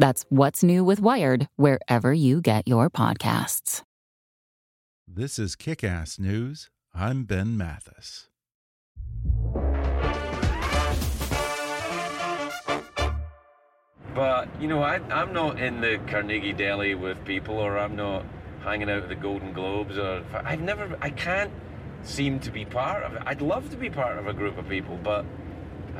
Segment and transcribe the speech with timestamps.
[0.00, 3.82] That's What's New with Wired wherever you get your podcasts.
[5.06, 6.70] This is Kick Ass News.
[6.94, 8.28] I'm Ben Mathis.
[14.14, 18.24] But, you know, I, I'm not in the Carnegie Deli with people, or I'm not
[18.64, 21.52] hanging out at the Golden Globes, or I've never, I can't
[22.04, 23.22] seem to be part of it.
[23.26, 25.26] I'd love to be part of a group of people, but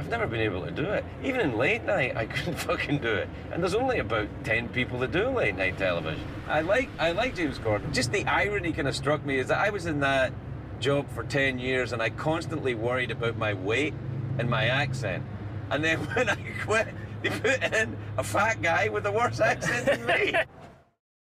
[0.00, 1.04] I've never been able to do it.
[1.22, 3.28] Even in late night, I couldn't fucking do it.
[3.52, 6.24] And there's only about 10 people that do late night television.
[6.48, 7.92] I like, I like James Corden.
[7.92, 10.32] Just the irony kind of struck me is that I was in that
[10.80, 13.92] job for 10 years and I constantly worried about my weight
[14.38, 15.22] and my accent.
[15.70, 16.88] And then when I quit,
[17.20, 20.34] they put in a fat guy with a worse accent than me.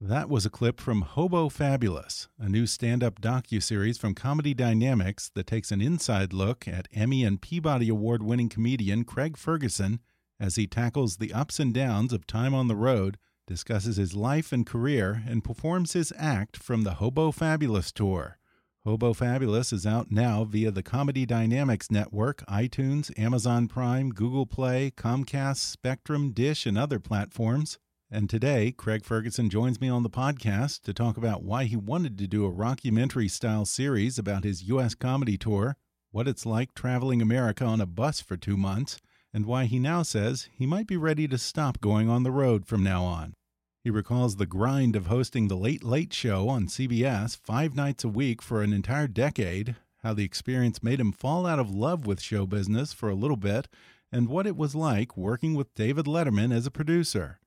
[0.01, 5.45] That was a clip from Hobo Fabulous, a new stand-up docu-series from Comedy Dynamics that
[5.45, 9.99] takes an inside look at Emmy and Peabody Award-winning comedian Craig Ferguson
[10.39, 14.53] as he tackles the ups and downs of time on the road, discusses his life
[14.53, 18.37] and career, and performs his act from the Hobo Fabulous tour.
[18.85, 24.91] Hobo Fabulous is out now via the Comedy Dynamics Network, iTunes, Amazon Prime, Google Play,
[24.91, 27.79] Comcast, Spectrum, Dish, and other platforms.
[28.11, 32.17] And today, Craig Ferguson joins me on the podcast to talk about why he wanted
[32.17, 34.95] to do a rockumentary style series about his U.S.
[34.95, 35.75] comedy tour,
[36.09, 38.99] what it's like traveling America on a bus for two months,
[39.31, 42.65] and why he now says he might be ready to stop going on the road
[42.65, 43.35] from now on.
[43.83, 48.09] He recalls the grind of hosting The Late Late Show on CBS five nights a
[48.09, 52.21] week for an entire decade, how the experience made him fall out of love with
[52.21, 53.67] show business for a little bit,
[54.11, 57.38] and what it was like working with David Letterman as a producer.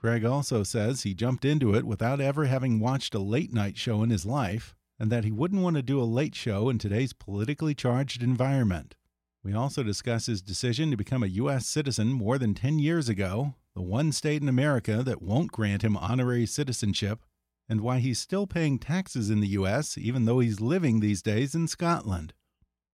[0.00, 4.04] Craig also says he jumped into it without ever having watched a late night show
[4.04, 7.12] in his life, and that he wouldn't want to do a late show in today's
[7.12, 8.94] politically charged environment.
[9.42, 11.66] We also discuss his decision to become a U.S.
[11.66, 15.96] citizen more than 10 years ago, the one state in America that won't grant him
[15.96, 17.24] honorary citizenship,
[17.68, 19.98] and why he's still paying taxes in the U.S.
[19.98, 22.34] even though he's living these days in Scotland.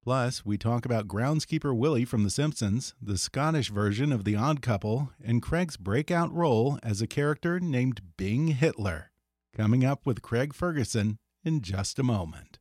[0.04, 4.60] Plus, we talk about groundskeeper Willie from The Simpsons, the Scottish version of The Odd
[4.60, 9.12] Couple, and Craig's breakout role as a character named Bing Hitler.
[9.56, 12.59] Coming up with Craig Ferguson in just a moment.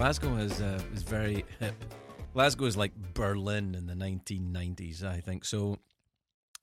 [0.00, 1.74] Glasgow is uh, is very hip.
[2.32, 5.44] Glasgow is like Berlin in the 1990s, I think.
[5.44, 5.76] So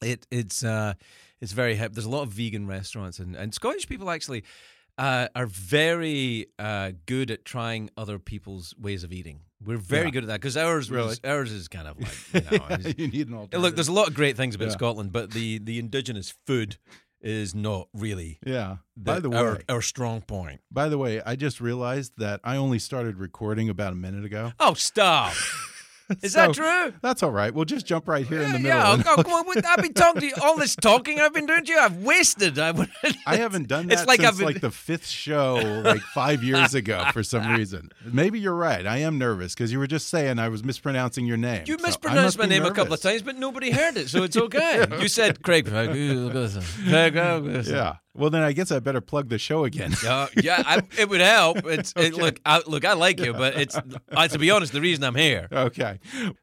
[0.01, 0.95] it it's uh,
[1.39, 1.93] it's very hip.
[1.93, 4.43] There's a lot of vegan restaurants, and, and Scottish people actually
[4.97, 9.41] uh, are very uh, good at trying other people's ways of eating.
[9.63, 10.09] We're very Yeah.
[10.13, 11.09] good at that because ours Really?
[11.09, 11.99] was, ours is kind of
[12.33, 13.61] like you know, you need an alternative.
[13.61, 14.71] Look, there's a lot of great things about Yeah.
[14.71, 16.79] Scotland, but the the indigenous food
[17.21, 18.77] is not really Yeah.
[18.95, 20.61] By the our, way, our strong point.
[20.71, 24.53] by the way, I just realized that I only started recording about a minute ago.
[24.59, 25.33] Oh, stop!
[26.21, 26.93] Is So, that true?
[27.01, 27.53] That's all right.
[27.53, 28.77] We'll just jump right here in the middle.
[28.77, 29.63] Yeah, oh, come on.
[29.65, 30.33] I've been talking to you.
[30.41, 32.59] All this talking I've been doing to you, I've wasted.
[32.59, 32.73] I,
[33.25, 36.43] I haven't done that It's like since I've been, like the fifth show, like five
[36.43, 37.89] years ago, for some reason.
[38.05, 38.85] Maybe you're right.
[38.85, 41.63] I am nervous because you were just saying I was mispronouncing your name.
[41.67, 44.37] you So mispronounced my name a couple of times, but nobody heard it, so it's
[44.37, 44.85] okay.
[44.99, 45.43] You said.
[45.43, 47.95] Craig, Yeah.
[48.17, 49.93] Well, then I guess I better plug the show again.
[50.07, 51.65] Uh, yeah, I, it would help.
[51.65, 53.77] It's it, look, I, look, I like you, but it's
[54.11, 55.47] uh, to be honest, the reason I'm here.
[55.51, 55.99] okay.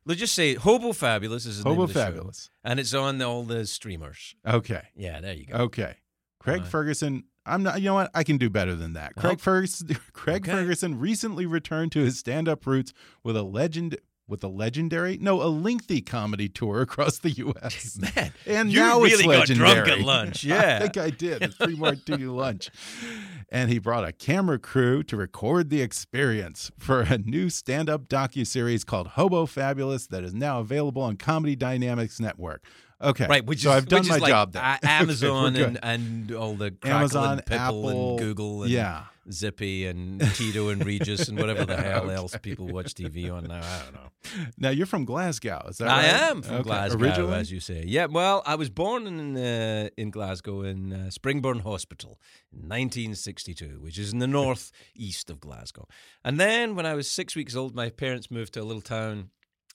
[0.06, 2.00] Let's just say Hobo Fabulous is the name Hobo the show.
[2.04, 2.50] Fabulous.
[2.62, 4.34] and it's on all the streamers.
[4.46, 4.82] Okay.
[4.94, 5.54] Yeah, there you go.
[5.56, 5.96] Okay.
[6.40, 6.70] Craig Right.
[6.70, 7.24] Ferguson.
[7.46, 7.80] I'm not.
[7.80, 8.10] You know what?
[8.14, 9.14] I can do better than that.
[9.16, 9.42] Craig Oh.
[9.42, 9.88] Ferguson.
[10.12, 10.52] Craig Okay.
[10.52, 12.92] Ferguson recently returned to his stand-up roots
[13.22, 17.98] with a legend with a legendary, no, a lengthy comedy tour across the U.S.
[17.98, 20.44] Man, and you now really it's got drunk at lunch.
[20.54, 21.42] Yeah, I think I did.
[21.42, 22.70] A three martini lunch.
[23.50, 28.84] And he brought a camera crew to record the experience for a new stand-up docu-series
[28.84, 32.64] called Hobo Fabulous that is now available on Comedy Dynamics Network.
[33.00, 33.26] Okay.
[33.26, 34.62] Right, which so is I've done my like job there.
[34.62, 39.04] A- Okay, Amazon and, and all the Amazon, and Apple, and Google and yeah.
[39.32, 43.60] Zippy and Tito and Regis and whatever the hell else people watch TV on now.
[43.62, 44.10] I don't know.
[44.58, 46.04] Now you're from Glasgow, is that I right?
[46.30, 46.62] am from Okay.
[46.64, 47.34] Glasgow, Originally?
[47.34, 47.84] as you say.
[47.86, 52.18] Yeah, well, I was born in uh, in Glasgow in uh, Springburn Hospital
[52.52, 55.86] in 1962, which is in the north east of Glasgow.
[56.24, 59.30] And then when I was six weeks old, my parents moved to a little town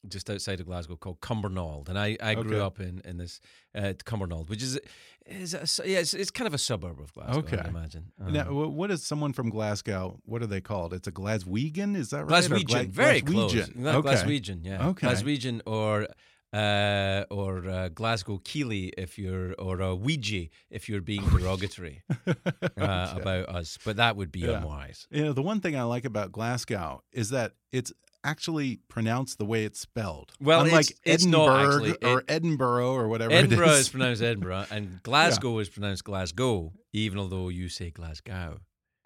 [0.07, 2.66] just outside of Glasgow called Cumbernauld, and I, I grew Okay.
[2.66, 3.42] up in in this
[3.75, 4.80] uh, Cumbernauld, which is
[5.25, 7.40] is a, yeah, it's, it's kind of a suburb of Glasgow.
[7.40, 7.57] Okay.
[7.57, 8.12] I'd imagine.
[8.18, 10.19] Now, Um, wh- what is someone from Glasgow?
[10.25, 10.94] What are they called?
[10.94, 12.44] It's a Glaswegian, is that right?
[12.44, 13.54] Glaswegian, Gla- very close.
[13.54, 13.75] Glaswegian.
[13.75, 14.10] No, Okay.
[14.16, 14.88] Glaswegian, yeah.
[14.88, 15.06] Okay.
[15.07, 16.07] Glaswegian or
[16.52, 23.13] uh, or uh, Glasgow Keelie if you're or a Weegie if you're being derogatory uh,
[23.16, 24.57] about us, but that would be Yeah.
[24.57, 25.07] unwise.
[25.12, 27.94] You know, the one thing I like about Glasgow is that it's
[28.30, 30.31] actually pronounced the way it's spelled.
[30.40, 33.90] Well, unlike it's- it's not Edinburgh or It- Edinburgh or whatever Edinburgh it is is.
[33.90, 38.60] pronounced Edinburgh, and Glasgow is pronounced Glasgow, even although you say Glasgow.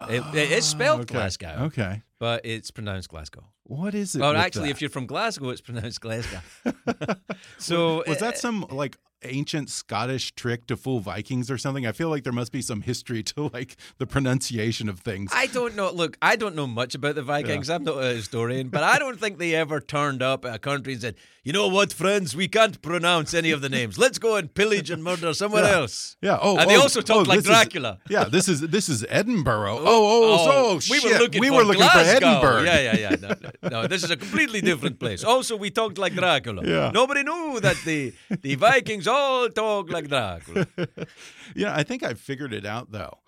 [0.08, 1.14] It, it is spelled Ah, okay.
[1.14, 2.02] Glasgow, Okay.
[2.20, 3.44] but it's pronounced Glasgow.
[3.62, 4.20] What is it?
[4.20, 4.70] Well, actually, that?
[4.72, 6.40] if you're from Glasgow, it's pronounced Glasgow.
[7.58, 11.86] so was uh, that some like ancient Scottish trick to fool Vikings or something?
[11.86, 15.30] I feel like there must be some history to like the pronunciation of things.
[15.34, 15.90] I don't know.
[15.90, 17.68] Look, I don't know much about the Vikings.
[17.70, 20.92] I'm not a historian, but I don't think they ever turned up at a country
[20.94, 22.34] and said, "You know what, friends?
[22.36, 23.98] We can't pronounce any of the names.
[23.98, 25.76] Let's go and pillage and murder somewhere Yeah.
[25.76, 26.38] else." Yeah.
[26.40, 27.98] Oh, and they oh, also talked oh, like this is- Dracula.
[28.08, 28.24] yeah.
[28.24, 29.78] This is this is Edinburgh.
[29.78, 31.04] Oh, oh, oh, oh we shit.
[31.12, 32.62] were looking we for were looking for Edinburgh.
[32.62, 33.16] Yeah, yeah, yeah.
[33.20, 35.22] No, no, no, this is a completely different place.
[35.24, 36.62] Also, we talked like Dracula.
[36.64, 36.90] Yeah.
[36.92, 38.12] Nobody knew that the
[38.42, 40.66] the Vikings all talk like Dracula.
[41.54, 43.18] Yeah, I think I've figured it out though.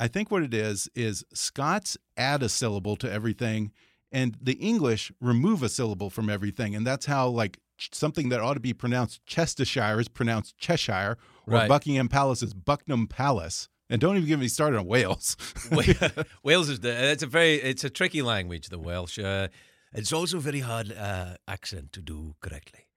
[0.00, 3.72] I think what it is is Scots add a syllable to everything,
[4.12, 7.58] and the English remove a syllable from everything, and that's how like
[7.92, 11.68] something that ought to be pronounced Chestershire is pronounced Cheshire, or Right.
[11.68, 13.68] Buckingham Palace is Buckingham Palace.
[13.90, 15.36] And don't even get me started on Wales.
[16.42, 18.68] Wales is the, it's a very it's a tricky language.
[18.68, 19.18] The Welsh.
[19.18, 19.48] Uh,
[19.94, 22.87] it's also a very hard uh, accent to do correctly.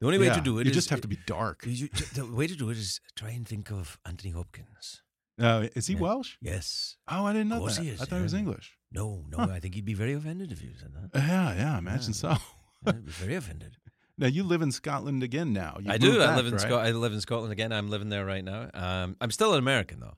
[0.00, 1.64] The only way Yeah, to do it you is- just have to be dark.
[1.66, 5.02] you- the way to do it is try and think of Anthony Hopkins.
[5.38, 6.00] Uh, is he Yeah.
[6.00, 6.36] Welsh?
[6.40, 6.96] Yes.
[7.08, 7.78] Oh, I didn't know that.
[7.78, 8.34] he is, I thought he was.
[8.34, 8.76] English.
[8.92, 9.38] No, no.
[9.38, 11.10] I think he'd be very offended if you said that.
[11.18, 12.36] Yeah, yeah, I imagine so.
[12.86, 13.76] Yeah, he'd be very offended.
[14.18, 15.52] Now you live in Scotland again.
[15.52, 16.12] Now You I do.
[16.12, 16.60] moved I live in right?
[16.60, 17.72] Scot- I live in Scotland again.
[17.72, 18.70] I'm living there right now.
[18.74, 20.16] Um, I'm still an American though.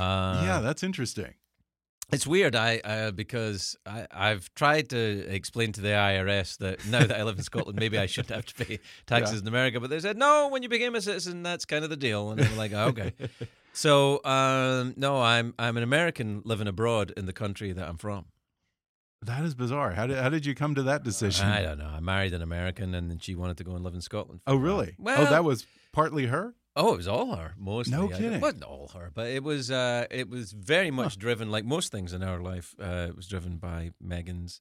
[0.00, 1.34] Uh, yeah, that's interesting.
[2.12, 4.98] It's weird, I uh, because I, I've tried to
[5.28, 8.46] explain to the IRS that now that I live in Scotland, maybe I shouldn't have
[8.46, 9.40] to pay taxes Yeah.
[9.42, 9.80] in America.
[9.80, 12.30] But they said no, when you became a citizen, that's kind of the deal.
[12.30, 13.12] And I'm like, "Oh, okay.
[13.72, 18.26] so um, no, I'm I'm an American living abroad in the country that I'm from.
[19.22, 19.90] That is bizarre.
[19.92, 21.46] How did how did you come to that decision?
[21.48, 21.88] I don't know.
[21.88, 24.42] I married an American, and then she wanted to go and live in Scotland.
[24.46, 24.94] Oh, really?
[24.98, 26.54] Well- oh, that was partly her.
[26.78, 27.96] Oh, it was all her, mostly.
[27.96, 28.34] No kidding.
[28.34, 29.70] It wasn't all her, but it was.
[29.70, 32.74] Uh, it was very much driven, like most things in our life.
[32.80, 34.60] Uh, it was driven by Megan's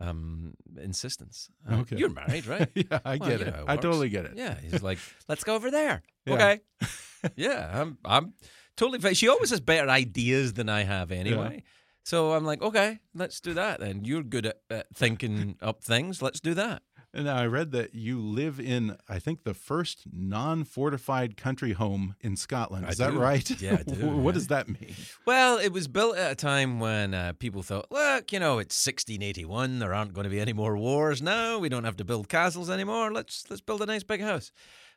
[0.00, 1.50] um, insistence.
[1.70, 1.96] Uh, Okay.
[1.96, 2.68] you're married, right?
[2.74, 3.48] yeah, I Well, get it.
[3.48, 4.32] it I totally get it.
[4.34, 6.02] Yeah, he's like, let's go over there.
[6.24, 6.34] Yeah.
[6.34, 6.60] Okay.
[7.36, 7.98] yeah, I'm.
[8.04, 8.32] I'm
[8.76, 8.98] totally.
[8.98, 9.14] fine.
[9.14, 11.64] She always has better ideas than I have, anyway.
[12.04, 13.78] So I'm like, okay, let's do that.
[13.78, 16.20] Then you're good at, at thinking up things.
[16.20, 16.82] Let's do that.
[17.14, 22.16] And now I read that you live in, I think, the first non-fortified country home
[22.20, 22.86] in Scotland.
[22.86, 23.18] I Is that do.
[23.18, 23.60] right?
[23.60, 24.32] Yeah, I do, what yeah.
[24.32, 24.94] does that mean?
[25.26, 28.86] Well, it was built at a time when uh, people thought, look, you know, it's
[28.86, 29.78] 1681.
[29.78, 31.58] There aren't going to be any more wars now.
[31.58, 33.12] We don't have to build castles anymore.
[33.12, 34.50] Let's let's build a nice big house.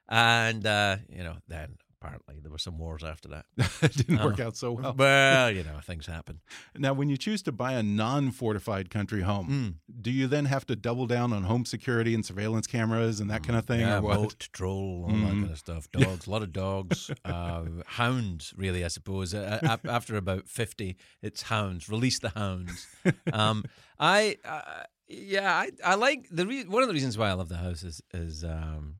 [0.07, 3.45] And uh, you know, then apparently there were some wars after that.
[3.81, 4.93] it didn't work out so well.
[4.95, 6.41] Well, you know, things happen.
[6.77, 9.47] Now, when you choose to buy a non-fortified country home,
[9.89, 10.01] Mm.
[10.01, 13.43] do you then have to double down on home security and surveillance cameras and that
[13.43, 15.41] kind of thing, Yeah, or moat, troll, all that Mhm.
[15.41, 15.89] kind of stuff.
[15.91, 17.09] Dogs, a lot of dogs.
[17.23, 19.33] Uh, hounds, really, I suppose.
[19.33, 21.89] Uh, after about 50, it's hounds.
[21.89, 22.87] Release the hounds.
[23.31, 23.63] Um,
[23.99, 27.49] I, uh, yeah, I, I like the re- one of the reasons why I love
[27.49, 28.95] the house is, is um,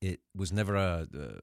[0.00, 1.38] it was never a, uh,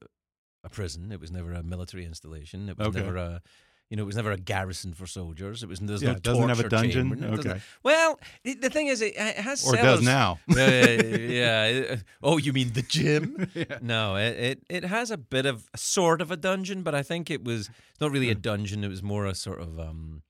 [0.66, 1.12] a prison.
[1.12, 2.68] It was never a military installation.
[2.68, 3.00] It was Okay.
[3.00, 3.40] never a,
[3.88, 5.62] you know, it was never a garrison for soldiers.
[5.62, 7.10] It was there's Yeah, no it doesn't have a dungeon?
[7.10, 7.38] chamber.
[7.38, 7.60] Okay.
[7.84, 9.98] Well, it, the thing is, it, it has Or it cellars.
[10.00, 10.40] does now.
[10.48, 11.96] yeah, yeah, yeah.
[12.22, 13.48] Oh, you mean the gym?
[13.54, 13.78] Yeah.
[13.80, 17.30] No, it, it it has a bit of sort of a dungeon, but I think
[17.30, 17.70] it was
[18.00, 18.82] not really a dungeon.
[18.84, 20.22] It was more a sort of um,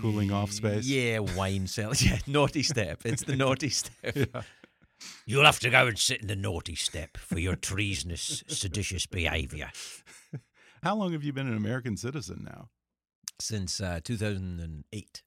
[0.00, 0.86] Cooling off space?
[0.86, 1.94] Yeah, wine cellar.
[2.00, 3.02] Yeah, naughty step.
[3.04, 4.16] It's the naughty step.
[5.26, 9.70] You'll have to go and sit in the naughty step for your treasonous, seditious behaviour.
[10.82, 12.68] How long have you been an American citizen now?
[13.40, 15.22] Since uh, 2008.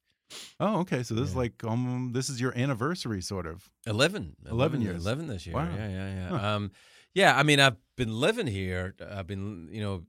[0.59, 1.03] Oh, okay.
[1.03, 3.69] So this is like um, this is your anniversary, sort of.
[3.85, 4.35] 11.
[4.49, 5.03] 11 years.
[5.03, 5.55] 11 this year.
[5.55, 5.69] Wow.
[5.75, 6.29] Yeah, yeah, yeah.
[6.37, 6.47] Huh.
[6.47, 6.71] Um,
[7.13, 8.93] yeah, I mean, I've been living here.
[9.09, 10.03] I've been, you know,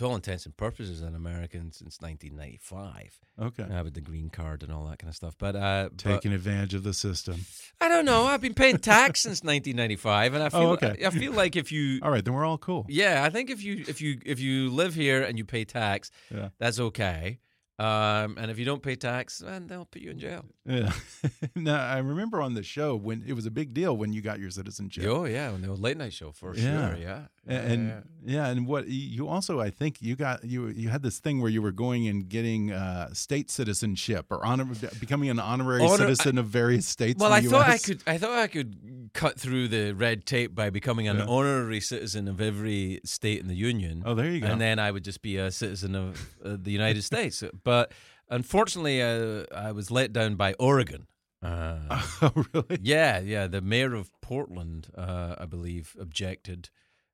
[0.00, 3.20] to all intents and purposes, an American since 1995.
[3.40, 3.64] Okay.
[3.70, 5.34] I have the green card and all that kind of stuff.
[5.38, 7.44] But, uh, but Taking advantage of the system.
[7.80, 8.24] I don't know.
[8.24, 10.96] I've been paying tax since 1995, and I feel Oh, okay.
[11.02, 12.84] I, I feel like if you All right, then we're all cool.
[12.88, 16.10] yeah, I think if you if you if you live here and you pay tax,
[16.34, 16.48] Yeah.
[16.58, 17.38] that's okay.
[17.78, 20.44] Um, and if you don't pay tax, then they'll put you in jail.
[20.66, 20.92] Yeah.
[21.56, 24.38] now I remember on the show when it was a big deal when you got
[24.38, 25.04] your citizenship.
[25.06, 26.90] Oh yeah, on the late night show for Yeah.
[26.90, 26.98] sure.
[27.00, 31.18] Yeah, and yeah, and what you also I think you got you you had this
[31.20, 34.66] thing where you were going and getting uh, state citizenship or honor
[35.00, 37.18] becoming an honorary Honor- citizen of various states.
[37.20, 38.02] Well, I thought I could.
[38.06, 41.24] I thought I could cut through the red tape by becoming an Yeah.
[41.26, 44.02] honorary citizen of every state in the union.
[44.04, 44.46] Oh, there you go.
[44.46, 47.42] And then I would just be a citizen of uh, the United States.
[47.64, 47.92] But
[48.28, 51.06] unfortunately, uh, I was let down by Oregon.
[51.42, 51.78] Uh,
[52.22, 52.78] oh, really?
[52.82, 53.46] yeah, yeah.
[53.46, 56.68] The mayor of Portland, uh, I believe, objected.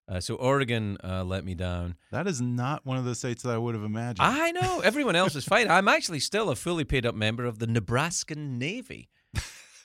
[0.09, 1.97] Uh, so Oregon uh, let me down.
[2.13, 4.21] That is not one of the states that I would have imagined.
[4.21, 5.69] I know everyone else is fine.
[5.69, 9.09] I'm actually still a fully paid up member of the Nebraskan Navy,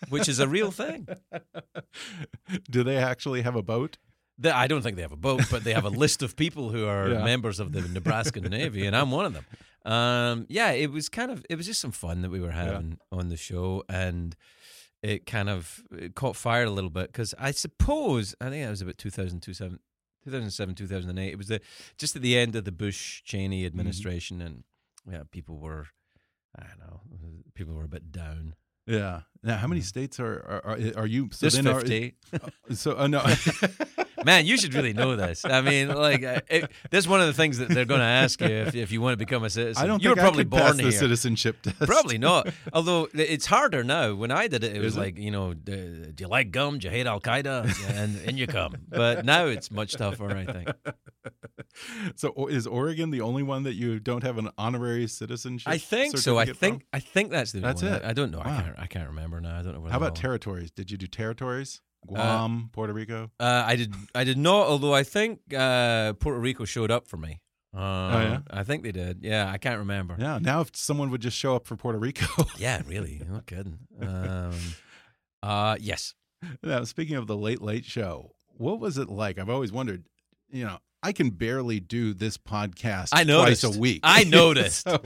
[0.09, 1.07] which is a real thing.
[2.69, 3.97] Do they actually have a boat?
[4.37, 6.69] The- I don't think they have a boat, but they have a list of people
[6.69, 7.23] who are Yeah.
[7.23, 9.45] members of the Nebraska Navy, and I'm one of them.
[9.91, 12.99] Um, yeah, it was kind of it was just some fun that we were having
[13.11, 14.35] on the show, and
[15.01, 18.69] it kind of it caught fire a little bit because I suppose I think that
[18.69, 19.79] was about 2000, 2007,
[20.23, 21.31] 2007 2008.
[21.31, 21.61] It was the
[21.97, 24.63] just at the end of the Bush Cheney administration, and
[25.09, 25.87] yeah, people were
[26.57, 27.01] I don't know,
[27.53, 28.55] people were a bit down.
[28.87, 29.21] Yeah.
[29.43, 31.29] Now, how many states are are, are, are you?
[31.31, 32.15] So There's then are- fifty.
[32.73, 33.23] so uh, no.
[34.25, 35.43] Man, you should really know this.
[35.45, 38.05] I mean, like, uh, it, this is one of the things that they're going to
[38.05, 39.83] ask you if, if you want to become a citizen.
[39.83, 40.91] I don't you think were probably born here.
[40.91, 41.79] citizenship test.
[41.79, 42.49] Probably not.
[42.73, 44.13] Although it's harder now.
[44.13, 44.99] When I did it, it was Is it?
[44.99, 46.79] like, you know, do you like gum?
[46.79, 47.61] Do you hate Al Qaeda?
[47.91, 48.75] And, and you come.
[48.89, 50.69] But now it's much tougher, I think.
[52.15, 55.71] So is Oregon the only one that you don't have an honorary citizenship?
[55.71, 56.37] I think so.
[56.37, 56.87] I think from?
[56.93, 57.93] I think that's the That's one.
[57.93, 58.03] it.
[58.03, 58.39] I, I don't know.
[58.39, 58.45] Wow.
[58.45, 58.79] I can't.
[58.79, 59.59] I can't remember now.
[59.59, 59.89] I don't know.
[59.89, 60.71] How about territories?
[60.71, 61.81] Did you do territories?
[62.07, 63.31] Guam, Puerto Rico.
[63.39, 63.93] Uh, I did.
[64.15, 64.67] I did not.
[64.67, 67.41] Although I think uh, Puerto Rico showed up for me.
[67.73, 68.39] Um, Oh, yeah?
[68.49, 69.19] I think they did.
[69.21, 70.17] Yeah, I can't remember.
[70.19, 70.39] Yeah.
[70.41, 72.25] Now, if someone would just show up for Puerto Rico.
[72.57, 73.21] Yeah, really.
[73.29, 73.79] No kidding.
[74.01, 74.51] Um,
[75.41, 76.13] uh, yes.
[76.63, 79.39] now, speaking of the Late Late Show, what was it like?
[79.39, 80.03] I've always wondered.
[80.51, 83.63] You know, I can barely do this podcast I twice noticed.
[83.63, 84.01] a week.
[84.03, 84.83] I noticed.
[84.83, 84.97] So,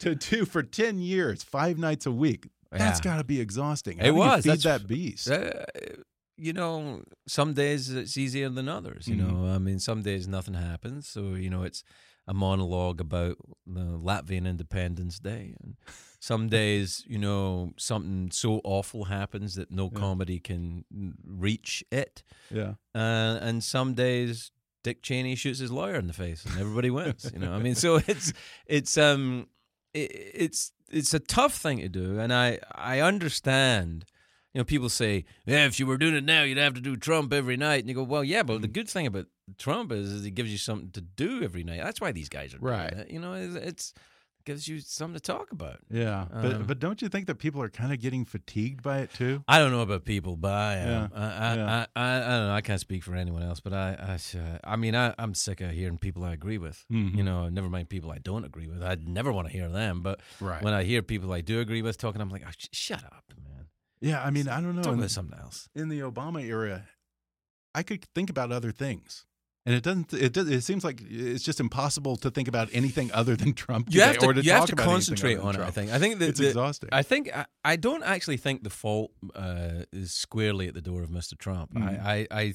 [0.00, 2.48] to do for ten years, five nights a week.
[2.72, 3.04] That's Yeah.
[3.12, 3.98] got to be exhausting.
[3.98, 4.42] How It was.
[4.44, 5.30] feed That's- that beast.
[5.30, 5.64] Uh,
[6.40, 9.06] you know, some days it's easier than others.
[9.06, 9.18] You Mhm.
[9.28, 11.06] know, I mean, some days nothing happens.
[11.08, 11.84] So, you know, it's
[12.26, 15.54] a monologue about the Latvian Independence Day.
[15.62, 15.76] And
[16.20, 19.98] some days, you know, something so awful happens that no Yeah.
[20.00, 20.84] comedy can
[21.24, 22.22] reach it.
[22.50, 22.74] yeah.
[22.94, 24.50] Uh, and some days
[24.82, 27.30] Dick Cheney shoots his lawyer in the face and everybody wins.
[27.32, 28.32] You know, I mean, so it's
[28.66, 29.48] it's um
[29.92, 30.10] it,
[30.44, 34.04] it's it's a tough thing to do, and I I understand.
[34.54, 36.96] You know, people say, "Yeah, if you were doing it now, you'd have to do
[36.96, 38.72] Trump every night." And you go, "Well, yeah, but the Mm-hmm.
[38.72, 39.26] good thing about
[39.58, 41.80] Trump is, is he gives you something to do every night.
[41.82, 42.92] That's why these guys are doing Right.
[42.92, 43.10] it.
[43.10, 43.94] You know, it's, it's
[44.46, 47.62] gives you something to talk about." Yeah, but Um, but don't you think that people
[47.62, 49.44] are kind of getting fatigued by it too?
[49.46, 50.88] I don't know about people, but I am.
[50.88, 51.86] Yeah, I, I, yeah.
[51.94, 52.54] I, I, I don't know.
[52.54, 55.60] I can't speak for anyone else, but I, I, uh, I mean, I, I'm sick
[55.60, 56.84] of hearing people I agree with.
[56.90, 57.16] Mhm.
[57.16, 58.82] You know, never mind people I don't agree with.
[58.82, 60.00] I'd never want to hear them.
[60.02, 60.60] But Right.
[60.60, 63.32] when I hear people I do agree with talking, I'm like, oh, sh- shut up,
[63.44, 63.59] man.
[64.00, 64.82] Yeah, I mean, I don't know.
[64.82, 65.68] Talk about something else.
[65.74, 66.84] in the Obama era,
[67.74, 69.26] I could think about other things,
[69.66, 70.12] and it doesn't.
[70.12, 70.48] It does.
[70.48, 73.88] It seems like it's just impossible to think about anything other than Trump.
[73.90, 75.60] You have to, or to you have to concentrate on it.
[75.60, 75.90] I think.
[75.92, 76.88] I think that it's the- exhausting.
[76.92, 81.02] I think I, I don't actually think the fault uh, is squarely at the door
[81.02, 81.36] of Mr.
[81.38, 81.74] Trump.
[81.74, 82.04] Mhm.
[82.04, 82.54] I, I I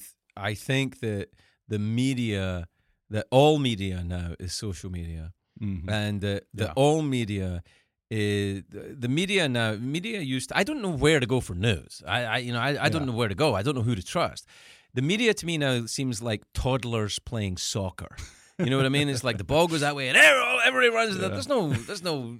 [0.49, 1.29] I think that
[1.67, 2.67] the media,
[3.09, 5.31] that all media now is social media.
[5.61, 5.89] Mhm.
[5.89, 6.73] and the, the Yeah.
[6.75, 7.63] all media
[8.09, 11.55] is the, media now uh, media used to, I don't know where to go for
[11.55, 12.03] news.
[12.07, 13.55] I, I you know I, I don't know where to go.
[13.55, 14.45] I don't know who to trust.
[14.93, 18.15] The media to me now seems like toddlers playing soccer.
[18.59, 19.09] You know what I mean?
[19.09, 21.27] It's like the ball goes that way and everybody, runs Yeah.
[21.29, 22.37] there's no there's no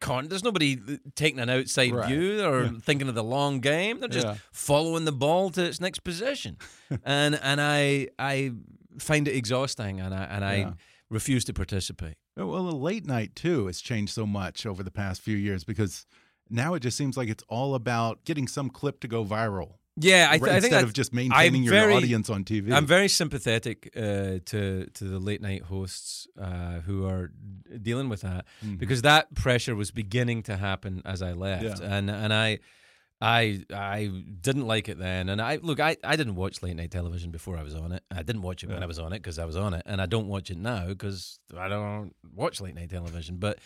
[0.00, 2.08] con there's nobody uh, taking an outside Right.
[2.08, 2.70] view or Yeah.
[2.80, 4.00] thinking of the long game.
[4.00, 4.36] They're just Yeah.
[4.52, 6.56] following the ball to its next position.
[7.04, 8.52] And and I I
[8.98, 10.72] find it exhausting and I and I
[11.10, 14.90] refuse to participate Uh, Well, the late night too has changed so much over the
[14.90, 16.06] past few years because
[16.48, 19.74] now it just seems like it's all about getting some clip to go viral.
[19.96, 22.72] Yeah, I, th- right, I think instead of just maintaining your very- audience on TV.
[22.72, 27.32] I'm very sympathetic uh, to to the late night hosts uh, who are
[27.82, 28.78] dealing with that Mhm.
[28.78, 31.96] because that pressure was beginning to happen as I left, Yeah.
[31.96, 32.58] and and I.
[33.20, 34.10] I I
[34.40, 35.78] didn't like it then, and I look.
[35.80, 38.02] I, I didn't watch late night television before I was on it.
[38.10, 40.00] I didn't watch it when I was on it because I was on it, and
[40.00, 43.36] I don't watch it now because I don't watch late night television.
[43.36, 43.58] But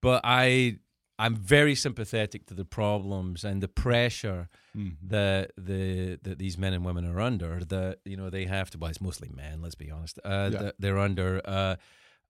[0.00, 0.78] but I
[1.18, 4.96] I'm very sympathetic to the problems and the pressure Mhm.
[5.02, 8.78] that the that these men and women are under that you know they have to
[8.78, 10.62] well it's mostly men let's be honest uh, Yeah.
[10.62, 11.76] that they're under uh,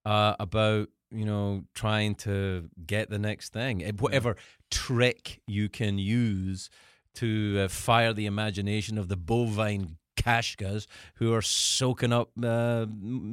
[0.05, 3.83] uh, about you know trying to get the next thing.
[3.85, 4.37] Eh, whatever
[4.71, 6.71] trick you can use
[7.15, 12.87] to uh, fire the imagination of the bovine kashkas who are soaking up uh,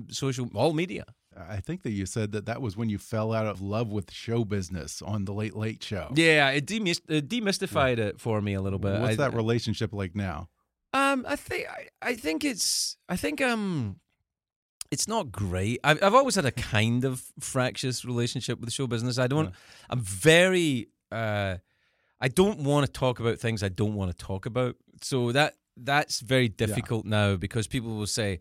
[0.10, 1.06] social all media.
[1.36, 4.12] I think that you said that that was when you fell out of love with
[4.12, 6.12] show business on the Late Late Show.
[6.14, 9.00] yeah it, it demystified it for me a little bit.
[9.00, 10.50] What's I- that relationship like now?
[10.94, 14.02] Um, I think I, I think it's I think um,
[14.92, 15.80] it's not great.
[15.84, 19.18] I've I've always had a kind of fractious relationship with the show business.
[19.18, 19.46] I don't.
[19.46, 19.52] Yeah.
[19.90, 20.90] I'm very.
[21.12, 21.58] Uh,
[22.20, 24.76] I don't want to talk about things I don't want to talk about.
[25.02, 28.40] So that that's very difficult now because people will say.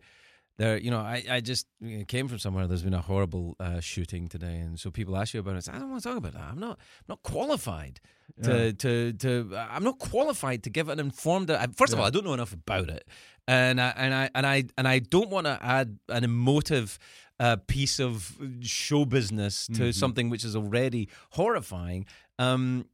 [0.61, 2.67] There, you know, I, I just you know, came from somewhere.
[2.67, 5.67] There's been a horrible uh, shooting today, and so people ask you about it.
[5.67, 6.41] I, I don't want to talk about that.
[6.51, 7.99] I'm not, I'm not qualified
[8.43, 8.71] to, Yeah.
[8.83, 9.55] to, to.
[9.57, 11.47] I'm not qualified to give an informed.
[11.75, 12.03] First of Yeah.
[12.03, 13.07] all, I don't know enough about it,
[13.47, 16.99] and I and I and I and I don't want to add an emotive
[17.39, 19.93] uh, piece of show business to Mhm.
[19.95, 22.05] something which is already horrifying.
[22.37, 22.85] Um,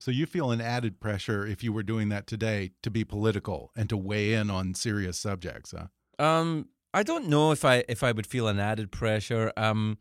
[0.00, 3.70] So you feel an added pressure if you were doing that today to be political
[3.76, 5.86] and to weigh in on serious subjects, huh?
[6.18, 9.52] Um, I don't know if I if I would feel an added pressure.
[9.56, 9.98] Um,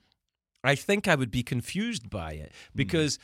[0.64, 2.78] I think I would be confused by it Hmm.
[2.78, 3.18] because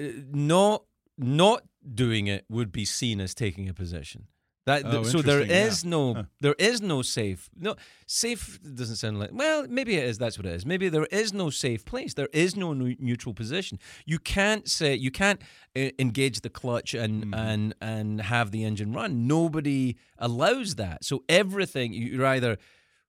[0.00, 0.84] uh, not
[1.18, 1.62] not
[1.94, 4.26] doing it would be seen as taking a position.
[4.64, 5.96] That Oh, so there interesting, yeah.
[5.96, 6.22] no Huh.
[6.40, 7.74] there is no safe no
[8.06, 11.32] safe doesn't sound like well maybe it is that's what it is maybe there is
[11.32, 15.40] no safe place there is no neutral position you can't say you can't
[15.76, 17.36] uh, engage the clutch and Mhm.
[17.36, 22.56] and and have the engine run nobody allows that so everything you're either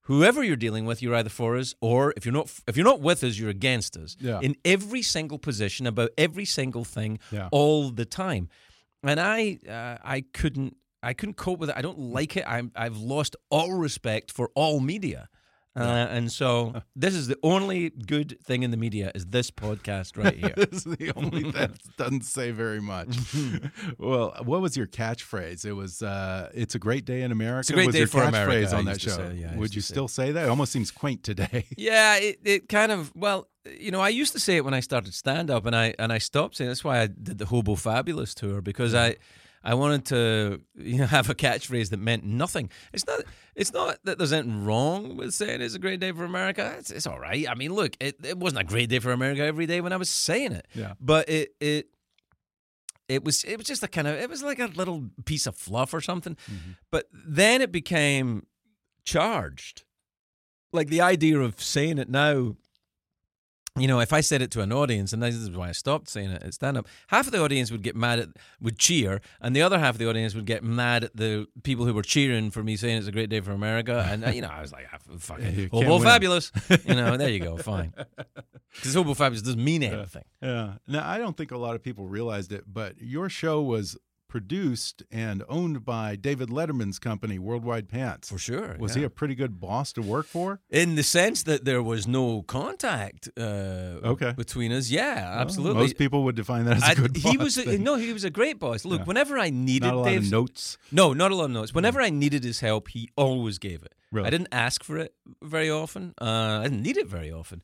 [0.03, 3.01] whoever you're dealing with you're either for us or if you're not if you're not
[3.01, 4.15] with us you're against us.
[4.19, 4.39] Yeah.
[4.41, 7.49] in every single position about every single thing Yeah.
[7.51, 8.49] all the time.
[9.03, 11.75] And i uh, i couldn't i couldn't cope with it.
[11.77, 12.45] I don't like it.
[12.47, 15.29] I'm, i've lost all respect for all media
[15.75, 20.17] uh, and so this is the only good thing in the media is this podcast
[20.21, 23.17] right here this is the only thing that doesn't say very much.
[23.97, 25.65] well, what was your catchphrase?
[25.65, 28.07] It was uh, "It's a great day in America." It's a great was day your
[28.07, 29.11] for America, catchphrase on that show.
[29.11, 30.45] say, yeah, Would you still say that?
[30.45, 31.65] It almost seems quaint today.
[31.77, 33.47] Yeah, it, it kind of well,
[33.79, 36.11] you know, I used to say it when I started stand up, and I and
[36.11, 36.69] I stopped saying.
[36.69, 39.15] That's why I did the Hobo Fabulous tour because I
[39.63, 42.69] I wanted to you know have a catchphrase that meant nothing.
[42.91, 43.21] It's not
[43.55, 46.75] it's not that there's anything wrong with saying it's a great day for America.
[46.77, 47.47] It's, it's all right.
[47.49, 49.97] I mean, look, it, it wasn't a great day for America every day when I
[49.97, 50.67] was saying it.
[50.73, 50.93] Yeah.
[50.99, 51.87] but it it.
[53.09, 55.57] It was it was just a kind of it was like a little piece of
[55.57, 56.71] fluff or something, mm-hmm.
[56.89, 58.47] but then it became
[59.03, 59.83] charged
[60.73, 62.55] like the idea of saying it now
[63.79, 66.07] you know, if I said it to an audience, and this is why I stopped
[66.07, 68.29] saying it at stand up, half of the audience would get mad at,
[68.61, 71.85] would cheer, and the other half of the audience would get mad at the people
[71.85, 74.05] who were cheering for me saying it's a great day for America.
[74.07, 76.03] And, uh, you know, I was like, ah, Yeah, fucking can't Hobo win.
[76.03, 76.51] Fabulous.
[76.85, 77.93] You know, there you go, fine.
[78.75, 80.25] Because Hobo Fabulous doesn't mean anything.
[80.41, 80.73] Yeah.
[80.87, 83.97] Now, I don't think a lot of people realized it, but your show was
[84.33, 88.29] produced and owned by David Letterman's company, Worldwide Pants.
[88.31, 88.75] For sure.
[88.79, 89.01] Was yeah.
[89.01, 90.59] he a pretty good boss to work for?
[90.71, 94.31] In the sense that there was no contact uh, Okay.
[94.35, 94.89] between us.
[94.89, 95.81] Yeah, Well, absolutely.
[95.83, 97.31] most people would define that as a I- good boss.
[97.31, 98.85] he was a, no, he was a great boss.
[98.85, 99.05] Look, Yeah.
[99.05, 100.79] whenever I needed Not a lot Dave's of notes.
[100.91, 101.71] No, not a lot of notes.
[101.75, 103.93] Whenever I needed his help, he always gave it.
[104.11, 104.25] Really?
[104.25, 106.15] I didn't ask for it very often.
[106.19, 107.61] Uh, I didn't need it very often.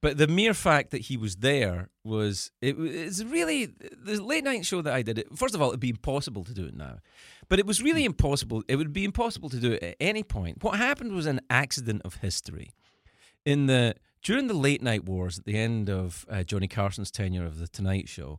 [0.00, 4.64] But the mere fact that he was there was it, it's really the late night
[4.66, 5.18] show that I did.
[5.18, 6.98] It first of all, it'd be impossible to do it now,
[7.48, 8.62] but it was really impossible.
[8.68, 10.62] It would be impossible to do it at any point.
[10.62, 12.70] What happened was an accident of history.
[13.44, 17.44] In the during the late night wars at the end of uh, Johnny Carson's tenure
[17.44, 18.38] of the Tonight Show,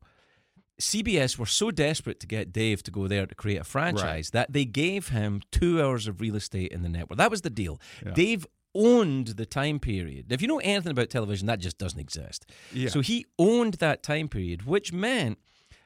[0.79, 4.51] CBS were so desperate to get Dave to go there to create a franchise that
[4.51, 7.17] they gave him two hours of real estate in the network.
[7.17, 7.79] That was the deal.
[8.05, 8.13] Yeah.
[8.13, 10.31] Dave owned the time period.
[10.31, 12.45] If you know anything about television, that just doesn't exist.
[12.73, 12.89] Yeah.
[12.89, 15.37] So he owned that time period, which meant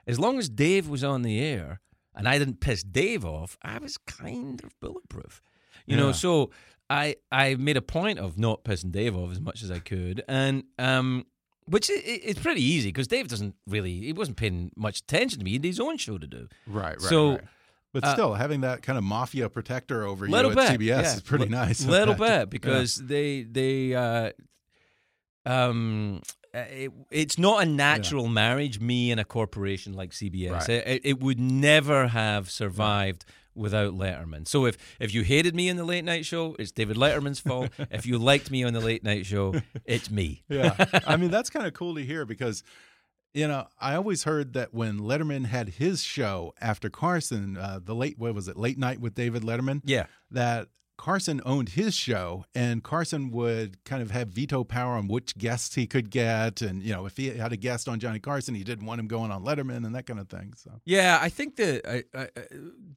[0.05, 1.81] as long as Dave was on the air
[2.15, 5.41] and I didn't piss Dave off, I was kind of bulletproof.
[5.85, 6.51] You know, so
[6.89, 10.23] I I made a point of not pissing Dave off as much as I could,
[10.27, 11.25] and um,
[11.65, 15.39] Which i- i- it's pretty easy because Dave doesn't really, he wasn't paying much attention
[15.39, 15.51] to me.
[15.51, 16.47] He had his own show to do.
[16.65, 17.01] Right, right.
[17.01, 17.41] So, right.
[18.01, 21.01] But uh, still, having that kind of mafia protector over you at bit, CBS yeah.
[21.15, 21.83] is pretty Li- nice.
[21.85, 22.39] Little Yeah.
[22.39, 24.31] bit because they they uh,
[25.45, 26.21] um
[26.53, 28.79] uh, it, it's not a natural marriage.
[28.79, 30.69] Me and a corporation like CBS, Right.
[30.69, 33.25] it, it- it would never have survived.
[33.55, 36.95] Without Letterman, so if if you hated me in the late night show, it's David
[36.95, 37.71] Letterman's fault.
[37.89, 40.43] if you liked me on the late night show, it's me.
[40.47, 40.75] yeah.
[41.07, 42.61] I mean, that's kind of cool to hear because,
[43.33, 47.93] you know, I always heard that when Letterman had his show after Carson, uh, the
[47.95, 49.81] late, what was it, Late Night with David Letterman?
[49.85, 55.07] Yeah, That Carson owned his show and Carson would kind of have veto power on
[55.07, 56.63] which guests he could get.
[56.63, 59.07] And, you know, if he had a guest on Johnny Carson, he didn't want him
[59.07, 60.53] going on Letterman and that kind of thing.
[60.57, 62.47] So, Yeah, I think that I, I, I-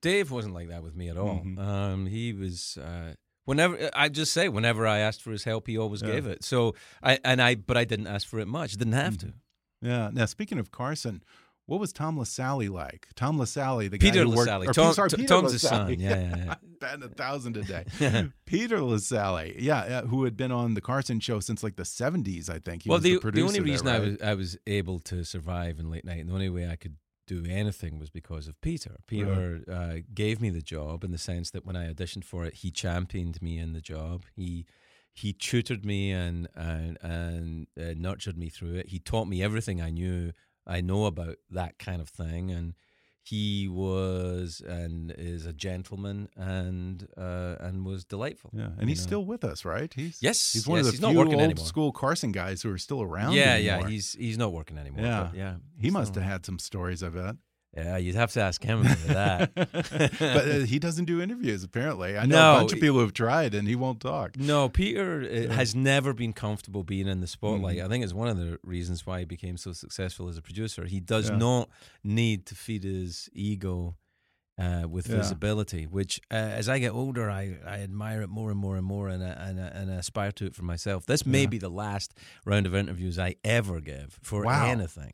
[0.00, 1.42] Dave wasn't like that with me at all.
[1.44, 1.58] Mhm.
[1.58, 2.78] Um, he was.
[2.78, 3.12] Uh,
[3.44, 6.12] whenever I just say, whenever I asked for his help, he always Yeah.
[6.12, 6.42] gave it.
[6.42, 8.72] So I and I, but I didn't ask for it much.
[8.78, 9.34] Didn't have to.
[9.82, 10.10] Yeah.
[10.12, 11.22] Now, speaking of Carson,
[11.66, 13.06] what was Tom Lassally like?
[13.14, 14.66] Tom Lassally, the Peter guy who worked, Lassally.
[14.66, 15.94] or, Tom- sorry, Peter Tom's his Lassally.
[15.94, 16.00] son.
[16.00, 16.54] Yeah, yeah, yeah.
[16.80, 17.84] batting a thousand a day.
[18.44, 22.50] Peter Lassally, yeah, yeah, who had been on the Carson show since like the seventies,
[22.50, 22.82] I think.
[22.82, 25.24] He well, was the, the, producer only there, reason I was I was able to
[25.24, 26.96] survive in late night, and the only way I could
[27.28, 28.96] do anything was because of Peter.
[29.06, 32.54] Peter uh, gave me the job in the sense that when I auditioned for it,
[32.54, 34.24] he championed me in the job.
[34.34, 34.66] He
[35.20, 38.88] he tutored me and and and uh, nurtured me through it.
[38.88, 40.32] He taught me everything I knew
[40.66, 42.74] I know about that kind of thing, and
[43.22, 48.50] he was and is a gentleman and uh, and was delightful.
[48.54, 49.06] yeah, and he's know.
[49.08, 49.92] still with us, right?
[49.94, 51.66] He's Yes, he's one yes, of the he's not few working old anymore.
[51.66, 53.34] school Carson guys who are still around.
[53.34, 53.80] yeah, anymore.
[53.82, 53.88] yeah.
[53.88, 55.04] He's he's not working anymore.
[55.04, 55.28] Yeah.
[55.30, 55.54] but yeah.
[55.78, 57.36] he so- must have had some stories, I bet.
[57.76, 59.54] Yeah, you'd have to ask him about that.
[60.18, 61.62] but uh, he doesn't do interviews.
[61.62, 64.36] Apparently, I know No, a bunch of people who have tried, and he won't talk.
[64.36, 67.78] no, Peter uh, has never been comfortable being in the spotlight.
[67.78, 67.84] Mhm.
[67.84, 70.84] I think it's one of the reasons why he became so successful as a producer.
[70.86, 71.36] He does Yeah.
[71.36, 71.68] not
[72.02, 73.96] need to feed his ego
[74.58, 75.16] uh, with Yeah.
[75.18, 78.84] visibility, which uh, as I get older, I, I admire it more and more and
[78.84, 81.06] more, and I, and, I, and I aspire to it for myself.
[81.06, 81.46] This may Yeah.
[81.46, 82.12] be the last
[82.44, 84.66] round of interviews I ever give for Wow.
[84.66, 85.12] anything.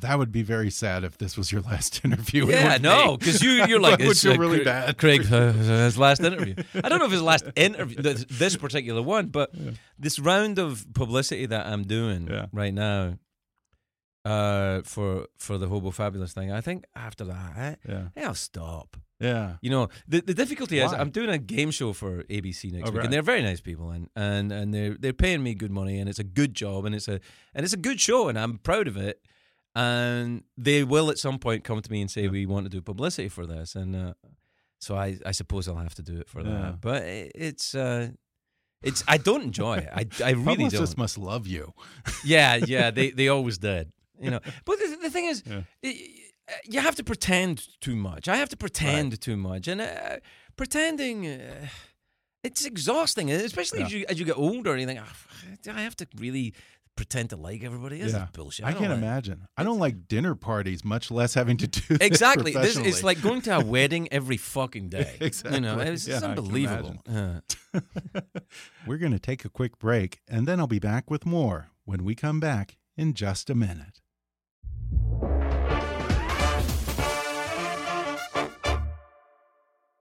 [0.00, 2.46] That would be very sad if this was your last interview.
[2.48, 4.98] Yeah, no, because you you're like it's uh, really Cra- bad.
[4.98, 6.54] Craig, uh, his last interview.
[6.84, 9.54] I don't know if his last interview, th- this particular one, but
[9.98, 12.46] this round of publicity that I'm doing Yeah.
[12.52, 13.16] right now,
[14.24, 18.96] uh, for for the Hobo Fabulous thing, I think after that, I, Yeah, I'll stop.
[19.20, 19.56] yeah.
[19.62, 22.90] You know, the the difficulty is I'm doing a game show for ABC next Oh,
[22.90, 23.04] week, right.
[23.04, 26.08] and they're very nice people, and and and they're they're paying me good money, and
[26.08, 27.20] it's a good job, and it's a
[27.54, 29.20] and it's a good show, and I'm proud of it.
[29.78, 32.80] And they will at some point come to me and say we want to do
[32.80, 34.12] publicity for this, and uh,
[34.78, 36.50] so I I suppose I'll have to do it for Yeah.
[36.62, 36.80] that.
[36.80, 37.74] But it, it's.
[37.74, 38.08] Uh,
[38.82, 39.88] it's I don't enjoy it.
[39.92, 40.98] I, I really don't.
[40.98, 41.72] must love you.
[42.24, 43.92] Yeah, yeah, they they always did.
[44.20, 45.62] You know, but the, the thing is, Yeah.
[46.64, 48.28] you have to pretend too much.
[48.28, 50.16] I have to pretend too much, and uh,
[50.56, 51.26] pretending.
[51.26, 51.68] Uh,
[52.44, 54.70] it's exhausting, especially as you as you get older.
[54.72, 55.16] And you think, "Ah,
[55.62, 56.54] do I have to really
[56.96, 58.00] pretend to like everybody?
[58.00, 58.24] This Yeah.
[58.24, 58.64] is bullshit.
[58.66, 59.46] I don't can't like- imagine.
[59.56, 62.52] I don't like dinner parties, much less having to do this Exactly.
[62.52, 65.16] This it's like going to a wedding every fucking day.
[65.20, 65.56] exactly.
[65.56, 66.96] You know, it's, Yeah, unbelievable.
[67.08, 67.40] Yeah.
[67.74, 67.80] Uh.
[68.86, 72.02] We're going to take a quick break, and then I'll be back with more when
[72.04, 74.00] we come back in just a minute.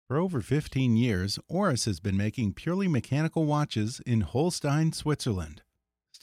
[0.08, 5.64] For over 15 years, Oris has been making purely mechanical watches in Hölstein, Switzerland.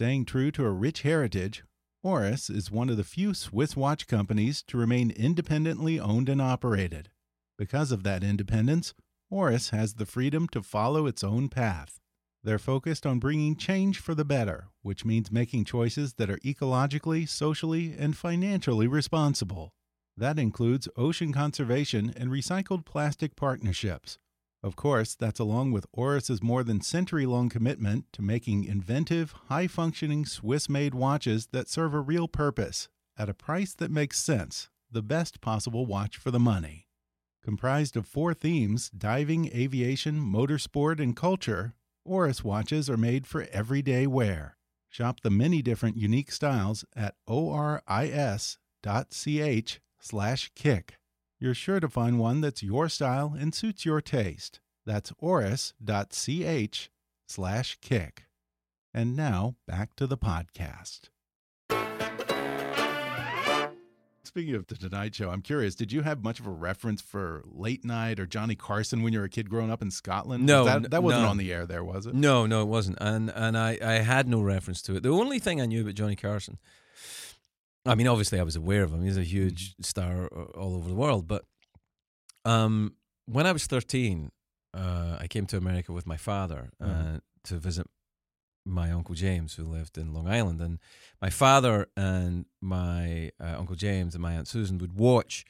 [0.03, 1.63] Staying true to a rich heritage,
[2.03, 7.11] Oris is one of the few Swiss watch companies to remain independently owned and operated.
[7.57, 8.95] Because of that independence,
[9.31, 12.01] Oris has the freedom to follow its own path.
[12.43, 17.29] They're focused on bringing change for the better, which means making choices that are ecologically,
[17.29, 19.73] socially, and financially responsible.
[20.17, 24.19] That includes ocean conservation and recycled plastic partnerships.
[24.63, 29.67] Of course, that's along with Oris's more than century long commitment to making inventive, high
[29.67, 34.71] functioning Swiss made watches that serve a real purpose at a price that makes sense,
[34.91, 36.87] the best possible watch for the money.
[37.43, 44.07] Comprised of four themes diving, aviation, motorsport, and culture, Oris watches are made for everyday
[44.07, 44.57] wear.
[44.89, 48.59] Shop the many different unique styles at oris.ch
[50.01, 50.99] slash kick.
[51.43, 54.61] You're sure to find one that's your style and suits your taste.
[54.87, 56.91] That's oris.ch
[57.27, 58.27] slash kick.
[58.95, 61.09] And now back to the podcast.
[64.23, 65.75] speaking of the Tonight Show, I'm curious.
[65.75, 69.19] Did you have much of a reference for late night or Johnny Carson when you
[69.19, 70.47] were a kid growing up in Scotland?
[70.47, 71.29] No, that, that wasn't no.
[71.29, 72.15] on the air there, was it?
[72.15, 75.03] No, no, it wasn't, and and I I had no reference to it.
[75.03, 76.59] The only thing I knew about Johnny Carson,
[77.85, 79.03] I mean, obviously I was aware of him.
[79.03, 81.45] He's a huge star uh, all over the world, but
[82.45, 82.95] um,
[83.27, 84.31] when I was 13,
[84.75, 87.21] uh, I came to America with my father uh, Mhm.
[87.45, 87.87] to visit
[88.65, 90.79] my uncle James, who lived in Long Island, and
[91.21, 95.45] my father and my uh, uncle James and my aunt Susan would watch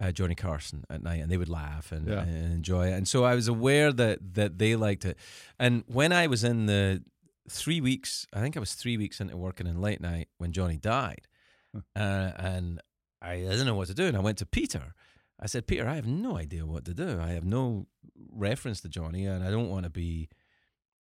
[0.00, 2.22] uh, Johnny Carson at night, and they would laugh and, Yeah.
[2.22, 2.92] and enjoy it.
[2.94, 5.16] And so I was aware that that they liked it.
[5.58, 7.02] And when I was in the
[7.50, 10.76] three weeks, I think I was three weeks into working in late night when Johnny
[10.76, 11.26] died,
[11.96, 12.80] uh, and
[13.20, 14.06] I, I didn't know what to do.
[14.06, 14.94] And I went to Peter.
[15.40, 17.20] I said, Peter, I have no idea what to do.
[17.20, 17.86] I have no
[18.30, 20.28] reference to Johnny, and I don't want to be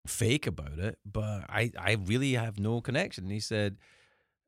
[0.06, 3.24] fake about it, but I, I really have no connection.
[3.24, 3.76] And he said,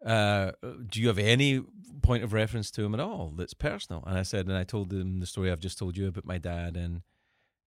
[0.05, 0.53] uh,
[0.89, 1.63] Do you have any
[2.03, 4.03] point of reference to him at all that's personal?
[4.07, 6.39] And I said, and I told him the story I've just told you about my
[6.39, 7.03] dad and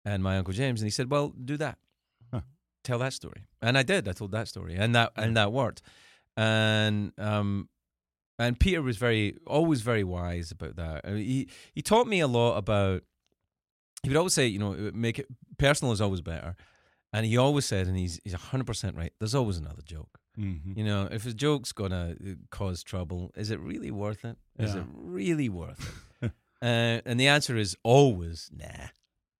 [0.03, 1.77] and my uncle James, and he said, Well, do that.
[2.33, 2.41] Huh.
[2.83, 3.45] Tell that story.
[3.61, 4.07] And I did.
[4.07, 5.81] I told that story, and that and that worked.
[6.37, 7.69] And um,
[8.41, 11.01] and Peter was very always very wise about that.
[11.05, 13.03] I mean, he he taught me a lot about.
[14.03, 15.27] He would always say, you know, make it
[15.57, 16.55] personal is always better.
[17.13, 19.13] And he always said, and he's he's hundred percent right.
[19.19, 20.17] There's always another joke.
[20.39, 20.77] Mhm.
[20.77, 24.37] You know, if a joke's gonna uh, cause trouble, is it really worth it?
[24.57, 24.81] Is Yeah.
[24.81, 26.31] it really worth it?
[26.61, 28.87] uh, and the answer is always nah.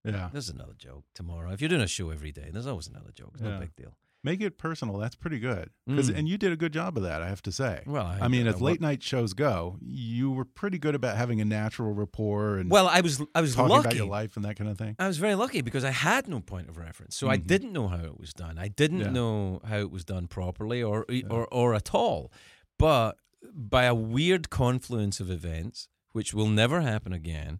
[0.04, 0.30] Yeah.
[0.34, 1.52] There's another joke tomorrow.
[1.54, 3.32] If you're doing a show every day, there's always another joke.
[3.36, 3.60] It's no Yeah.
[3.60, 3.96] big deal.
[4.24, 4.98] Make it personal.
[5.00, 5.72] That's pretty good.
[5.90, 6.16] Mm.
[6.16, 7.82] And you did a good job of that, I have to say.
[7.88, 11.42] Well, I- I mean, as late night shows go, you were pretty good about having
[11.42, 13.88] a natural rapport and Well, I was I was talking lucky.
[13.88, 14.96] about your life and that kind of thing.
[15.00, 17.48] I was very lucky because I had no point of reference, so I Mhm.
[17.48, 18.60] didn't know how it was done.
[18.60, 19.10] I didn't Yeah.
[19.10, 22.32] know how it was done properly or or or at all.
[22.78, 23.18] But
[23.52, 27.60] by a weird confluence of events, which will never happen again,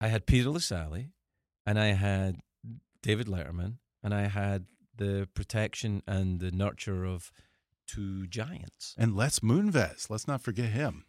[0.00, 1.12] I had Peter Lassally,
[1.64, 2.40] and I had
[3.02, 7.32] David Letterman, and I had the protection and the nurture of
[7.86, 8.94] two giants.
[8.96, 11.04] And Les Moonves, let's not forget him.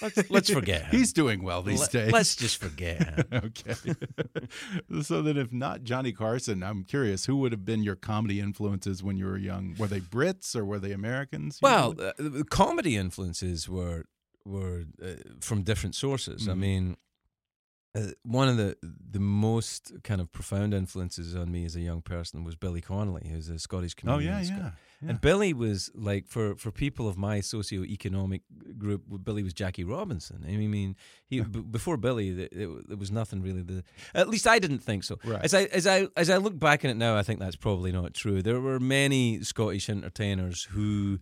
[0.00, 0.90] Let's, let's forget him.
[0.92, 2.12] He's doing well these Let- days.
[2.12, 3.42] Let's just forget him.
[3.46, 3.74] okay.
[5.02, 9.02] so then, if not Johnny Carson, I'm curious who would have been your comedy influences
[9.02, 9.74] when you were young?
[9.78, 11.58] Were they Brits or were they Americans?
[11.60, 12.12] Well, uh,
[12.50, 14.04] comedy influences were
[14.44, 15.08] were uh,
[15.40, 16.48] from different sources.
[16.48, 16.58] I Mhm.
[16.58, 16.96] mean,
[17.94, 22.02] uh, one of the the most kind of profound influences on me as a young
[22.02, 24.32] person was Billy Connolly, who's a Scottish oh comedian.
[24.32, 24.70] yeah, in yeah,
[25.02, 25.08] yeah.
[25.10, 28.42] And Billy was like for for people of my socio-economic
[28.78, 30.44] group, Billy was Jackie Robinson.
[30.46, 30.94] I mean,
[31.26, 33.62] he b- before Billy, there was nothing really.
[33.62, 33.82] The
[34.14, 35.18] at least I didn't think so.
[35.24, 35.42] Right.
[35.42, 37.92] As I as I as I look back on it now, I think that's probably
[37.92, 38.40] not true.
[38.42, 41.18] There were many Scottish entertainers who.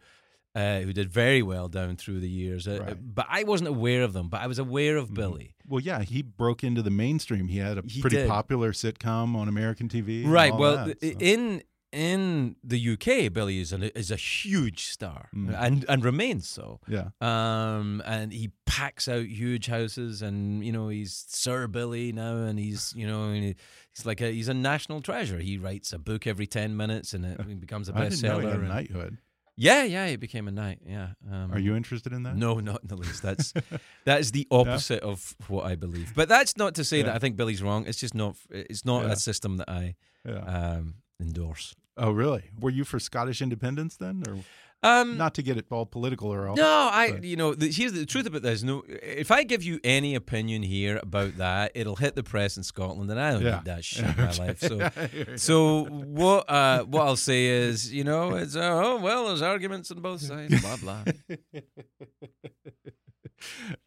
[0.59, 3.15] Uh, who did very well down through the years, uh, Right.
[3.15, 4.29] but I wasn't aware of them.
[4.29, 5.15] But I was aware of Mhm.
[5.15, 5.55] Billy.
[5.67, 7.47] Well, yeah, he broke into the mainstream.
[7.49, 8.29] He had a He pretty did.
[8.29, 10.25] popular sitcom on American TV.
[10.27, 10.53] Right.
[10.55, 11.07] Well, that, so.
[11.21, 15.55] in in the UK, Billy is a is a huge star Mm.
[15.59, 16.81] and and remains so.
[16.87, 22.37] yeah, Um, and he packs out huge houses, and you know he's Sir Billy now,
[22.49, 25.39] and he's you know he's like a he's a national treasure.
[25.39, 28.47] He writes a book every ten minutes, and it becomes a I didn't know he
[28.47, 28.61] bestseller.
[28.61, 29.19] had knighthood.
[29.61, 30.79] Yeah, yeah, he became a knight.
[30.87, 31.09] Yeah.
[31.31, 32.37] Um, Are you interested in that?
[32.37, 33.23] No, not in the least.
[33.23, 33.53] That's
[34.05, 36.13] that is the opposite of what I believe.
[36.15, 37.07] But that's not to say Yeah.
[37.07, 37.85] that I think Billy's wrong.
[37.87, 38.37] It's just not.
[38.51, 39.13] It's not Yeah.
[39.13, 40.39] a system that I Yeah.
[40.45, 41.75] um, endorse.
[41.97, 42.45] oh, really?
[42.61, 44.37] Were you for Scottish independence then, or
[44.83, 46.55] Um, not to get it all political or all?
[46.57, 47.11] No, I.
[47.13, 48.63] but- You know, the, here's the truth about this.
[48.63, 52.63] No, if I give you any opinion here about that, it'll hit the press in
[52.63, 53.57] Scotland, and I don't Yeah.
[53.57, 54.61] need that shit in my life.
[54.61, 55.37] So, I hear you.
[55.37, 56.49] so what?
[56.49, 60.21] Uh, what I'll say is, you know, it's uh, oh well, there's arguments on both
[60.21, 60.61] sides.
[60.61, 61.05] Blah blah.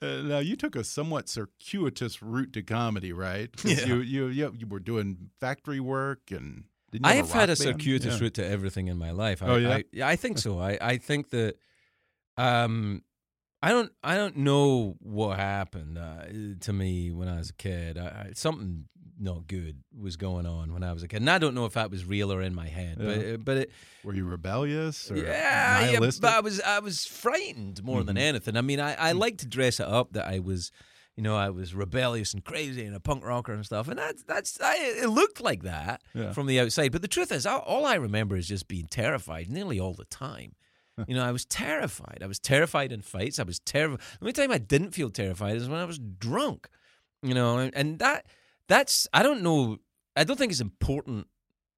[0.01, 3.49] Uh, now you took a somewhat circuitous route to comedy, right?
[3.65, 3.85] Yeah.
[3.85, 6.63] You, you you you were doing factory work and
[7.03, 8.19] I have have had a circuitous Yeah.
[8.25, 9.41] route to everything in my life.
[9.43, 9.69] I, Oh, yeah?
[9.75, 10.59] I, yeah, I think so.
[10.59, 11.55] I, I think that
[12.37, 13.03] um,
[13.61, 16.23] I don't I don't know what happened uh,
[16.61, 17.97] to me when I was a kid.
[17.97, 18.85] I, I, something
[19.19, 21.73] not good was going on when I was a kid, and I don't know if
[21.73, 22.97] that was real or in my head.
[22.99, 23.35] Yeah.
[23.35, 23.71] But but it,
[24.03, 28.21] Were you rebellious yeah, yeah, but I was I was frightened more than Mhm.
[28.21, 28.57] anything.
[28.57, 30.71] I mean, I, I like to dress it up that I was,
[31.21, 34.23] you know, I was rebellious and crazy and a punk rocker and stuff, and that's
[34.23, 36.33] that's I, it looked like that Yeah.
[36.33, 36.91] from the outside.
[36.91, 40.05] But the truth is, all, all I remember is just being terrified nearly all the
[40.05, 40.55] time.
[41.07, 42.19] You know, I was terrified.
[42.23, 43.37] I was terrified in fights.
[43.39, 43.99] I was terrified.
[44.19, 46.69] The only time I didn't feel terrified is when I was drunk.
[47.21, 48.25] You know, and, and that
[48.67, 49.77] that's I don't know.
[50.15, 51.27] I don't think it's important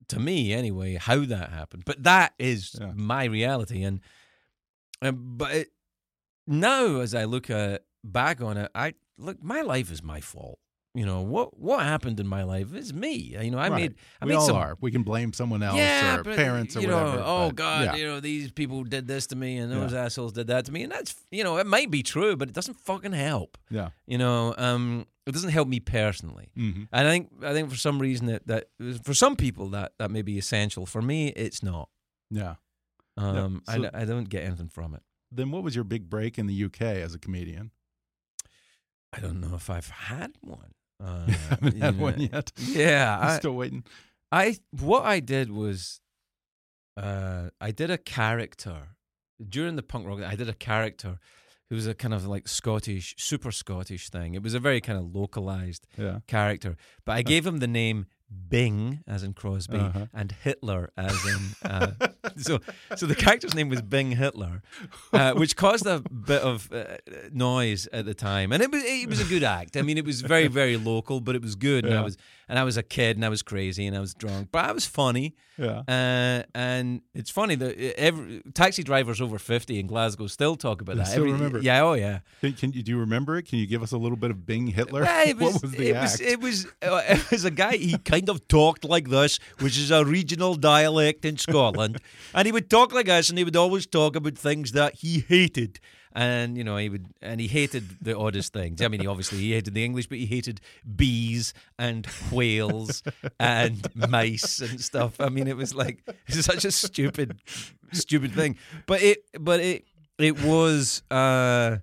[0.07, 2.93] to me anyway how that happened, but that is Yeah.
[2.95, 3.83] my reality.
[3.83, 3.99] And
[5.01, 5.67] um, but it,
[6.47, 9.41] now, as I look at back on it, I look.
[9.43, 10.59] My life is my fault.
[10.95, 11.59] You know what?
[11.59, 13.35] What happened in my life is me.
[13.41, 13.81] You know, I Right.
[13.81, 13.95] made.
[14.21, 14.77] I we made all some, are.
[14.79, 17.23] We can blame someone else yeah, or but, parents or you know, whatever.
[17.25, 17.95] oh but, God, yeah.
[17.95, 20.03] you know these people did this to me, and those Yeah.
[20.05, 22.53] assholes did that to me, and that's you know it might be true, but it
[22.53, 23.57] doesn't fucking help.
[23.71, 23.89] yeah.
[24.05, 26.51] You know, um, it doesn't help me personally.
[26.55, 26.87] Mhm.
[26.91, 28.67] And I think I think for some reason that that
[29.03, 30.85] for some people that that may be essential.
[30.85, 31.89] For me, it's not.
[32.29, 32.55] Yeah.
[33.17, 35.01] Um, so- I, I don't get anything from it.
[35.31, 37.71] Then what was your big break in the UK as a comedian?
[39.15, 40.71] I don't know if I've had one.
[41.03, 42.51] Uh, You haven't had one yet.
[42.57, 43.83] Yeah, I'm I, still waiting.
[44.31, 46.01] I what I did was,
[46.97, 48.95] uh, I did a character
[49.47, 50.21] during the punk rock.
[50.21, 51.19] I did a character
[51.69, 54.33] who was a kind of like Scottish, super Scottish thing.
[54.35, 56.19] It was a very kind of localized Yeah.
[56.27, 58.05] character, but I gave him the name
[58.49, 60.05] Bing, as in Crosby, Uh-huh.
[60.13, 61.69] and Hitler, as in.
[61.69, 61.91] Uh,
[62.37, 62.59] so,
[62.95, 64.61] so the character's name was Bing Hitler,
[65.11, 66.97] uh, which caused a bit of uh,
[67.31, 69.75] noise at the time, and it was it was a good act.
[69.77, 71.85] I mean, it was very very local, but it was good.
[71.85, 72.17] And I was
[72.49, 74.71] and I was a kid, and I was crazy, and I was drunk, but I
[74.71, 75.35] was funny.
[75.57, 75.83] Yeah.
[75.87, 80.95] Uh, and it's funny that every taxi drivers over fifty in Glasgow still talk about
[80.97, 81.07] They that.
[81.09, 81.59] still Every- remember.
[81.59, 82.19] Yeah, oh yeah.
[82.41, 83.43] Can, can you do you remember it?
[83.43, 85.03] Can you give us a little bit of Bing Hitler?
[85.03, 86.11] Yeah, it was, what was the it act?
[86.11, 87.77] was it was uh, it was a guy.
[87.77, 91.99] He kind of talked like this, which is a regional dialect in Scotland,
[92.33, 95.19] and he would talk like us, and he would always talk about things that he
[95.27, 95.79] hated.
[96.15, 98.81] And you know he would, and he hated the oddest things.
[98.81, 100.61] I mean, he obviously he hated the English, but he hated
[100.95, 103.01] bees and whales
[103.39, 105.19] and mice and stuff.
[105.19, 107.39] I mean, it was like it's such a stupid,
[107.91, 108.57] stupid thing.
[108.85, 109.85] But it, but it,
[110.19, 111.01] it was.
[111.09, 111.77] uh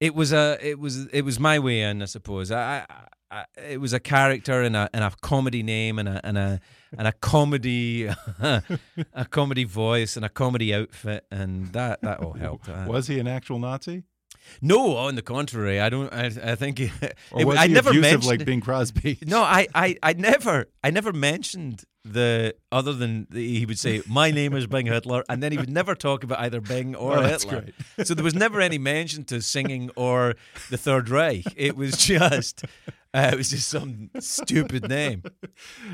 [0.00, 2.50] it was a it was it was my way in, I suppose.
[2.50, 6.20] I, I, I it was a character and a and a comedy name and a
[6.24, 6.60] and a
[6.96, 8.06] and a comedy
[8.40, 12.68] a comedy voice and a comedy outfit and that that all helped.
[12.68, 14.04] Uh, was he an actual Nazi?
[14.60, 16.12] no, on the contrary, I don't.
[16.12, 19.18] I, I think it, Or was I he never abusive mentioned like Bing Crosby?
[19.26, 24.02] no, I, I, I never, I never mentioned the other than the, he would say,
[24.06, 27.22] "My name is Bing Hitler," and then he would never talk about either Bing or
[27.22, 27.66] Hitler.
[28.04, 30.34] so there was never any mention to singing or
[30.70, 31.46] the Third Reich.
[31.56, 32.64] It was just,
[33.14, 35.22] uh, it was just some stupid name.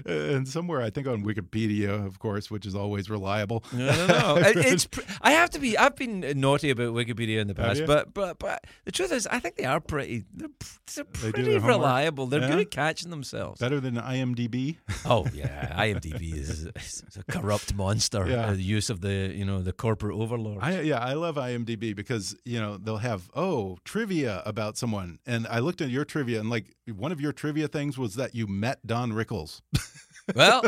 [0.07, 3.63] And somewhere I think on Wikipedia, of course, which is always reliable.
[3.73, 4.37] I don't know.
[4.49, 4.89] It- It's.
[5.21, 5.77] I have to be.
[5.77, 9.39] I've been naughty about Wikipedia in the past, but but but the truth is, I
[9.41, 10.25] think they are pretty.
[10.33, 10.49] They're,
[10.95, 12.27] they're They pretty their reliable.
[12.27, 12.51] They're Yeah?
[12.51, 13.61] good at catching themselves.
[13.61, 14.77] Better than IMDb.
[15.05, 18.27] Oh yeah, IMDb is, is a corrupt monster.
[18.29, 18.47] Yeah.
[18.47, 20.59] Uh, the use of the you know the corporate overlord.
[20.63, 25.47] I yeah, I love IMDb because you know they'll have oh trivia about someone, and
[25.47, 28.47] I looked at your trivia and like one of your trivia things was that you
[28.47, 29.61] met Don Rickles.
[30.35, 30.63] well,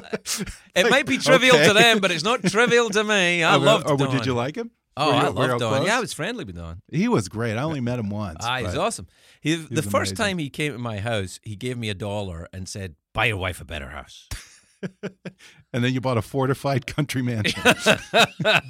[0.74, 1.68] it might be trivial okay.
[1.68, 3.42] to them, but it's not trivial to me.
[3.44, 4.10] I Or- loved or Don.
[4.16, 4.70] did you like him?
[4.96, 5.74] Oh, you- I loved Don.
[5.74, 5.86] close?
[5.86, 6.82] Yeah, I was friendly with Don.
[6.90, 7.56] He was great.
[7.56, 8.38] I only met him once.
[8.42, 9.06] Ah, he's awesome.
[9.40, 10.16] He, the first amazing.
[10.16, 13.38] time he came to my house, he gave me a dollar and said, "Buy your
[13.38, 14.28] wife a better house."
[15.74, 17.62] And then you bought a fortified country mansion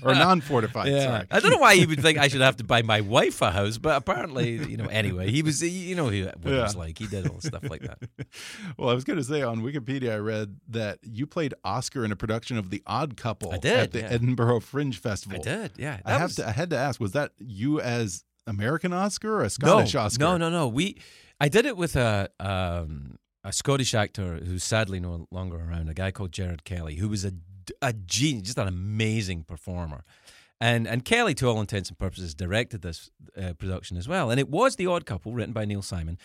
[0.04, 0.86] or non-fortified.
[0.86, 1.26] Sorry.
[1.30, 3.50] I don't know why you would think I should have to buy my wife a
[3.50, 4.86] house, but apparently, you know.
[4.86, 6.98] Anyway, he was, you know, he, what he was like.
[6.98, 7.98] He did all stuff like that.
[8.78, 12.12] Well, I was going to say on Wikipedia, I read that you played Oscar in
[12.12, 14.10] a production of The Odd Couple I did, at the yeah.
[14.10, 15.40] Edinburgh Fringe Festival.
[15.40, 15.98] I did, yeah.
[16.04, 16.48] I have was- to.
[16.48, 20.20] I had to ask: Was that you as American Oscar or a Scottish no, Oscar?
[20.20, 20.68] No, no, no.
[20.68, 20.98] We,
[21.40, 25.88] I did it with a um, a Scottish actor who's sadly no longer around.
[25.88, 27.32] A guy called Gerard Kelly, who was a
[27.80, 30.04] a genius, just an amazing performer.
[30.60, 34.30] And and Kelly, to all intents and purposes, directed this uh, production as well.
[34.30, 36.18] And it was The Odd Couple, written by Neil Simon.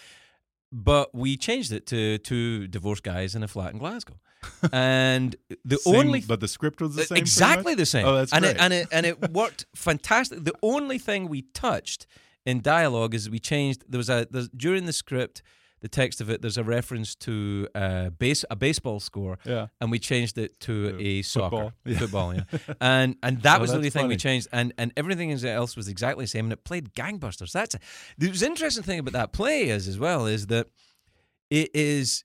[0.72, 4.20] But we changed it to two divorced guys in a flat in Glasgow.
[4.72, 7.18] And the Same- only but the script was the same.
[7.18, 8.06] exactly the same.
[8.06, 8.56] Oh, that's and great.
[8.58, 10.44] It, and it and it worked fantastic.
[10.44, 12.06] The only thing we touched
[12.46, 13.84] in dialogue is we changed.
[13.90, 14.26] There was a
[14.56, 15.42] during the script,
[15.82, 16.42] the text of it.
[16.42, 19.68] There's a reference to uh, base a baseball score, Yeah.
[19.80, 21.74] and we changed it to To a soccer football.
[21.86, 21.98] Yeah.
[22.00, 22.34] football.
[22.36, 25.76] Yeah, and and that Oh, was the only thing we changed, and and everything else
[25.76, 27.52] was exactly the same, and it played gangbusters.
[27.52, 27.80] That's a,
[28.18, 30.68] the interesting thing about that play is as well is that
[31.50, 32.24] it is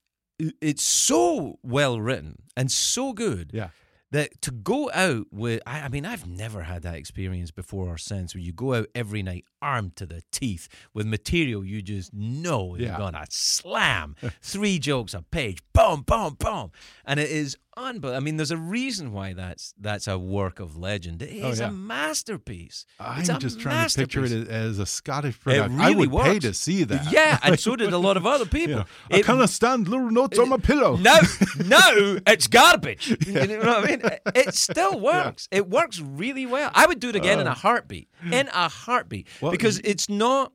[0.60, 3.68] it's so well written and so good Yeah.
[4.10, 7.98] that to go out with I, I mean I've never had that experience before or
[7.98, 12.12] since where you go out every night armed to the teeth with material you just
[12.12, 12.98] know is Yeah.
[12.98, 16.72] gonna slam three jokes a page boom boom boom
[17.06, 20.76] and it is unbelievable I mean there's a reason why that's that's a work of
[20.76, 21.70] legend it oh, is Oh, yeah.
[21.70, 25.80] a masterpiece I'm a just trying to picture it as, a Scottish production.
[25.80, 27.10] I really would pay to see that.
[27.10, 30.10] yeah and so did a lot of other people know, I It- cannot stand little
[30.10, 30.96] notes on my pillow.
[30.96, 31.18] no,
[31.64, 33.16] no, it's garbage.
[33.26, 34.00] You know what I mean?
[34.04, 35.48] It- It still works.
[35.50, 36.70] It works really well.
[36.74, 37.52] I would do it again in oh.
[37.52, 38.08] a heartbeat.
[38.30, 39.28] In a heartbeat.
[39.40, 40.52] Well, because it's not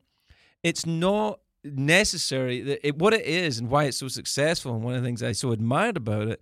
[0.63, 2.61] it's not necessary.
[2.61, 5.23] that It, what it is and why it's so successful, and one of the things
[5.23, 6.41] I so admired about it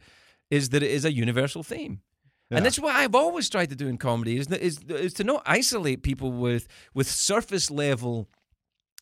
[0.50, 2.02] is that it is a universal theme.
[2.50, 2.58] Yeah.
[2.58, 5.42] And that's what I've always tried to do in comedy is, is is to not
[5.46, 8.30] isolate people with with surface level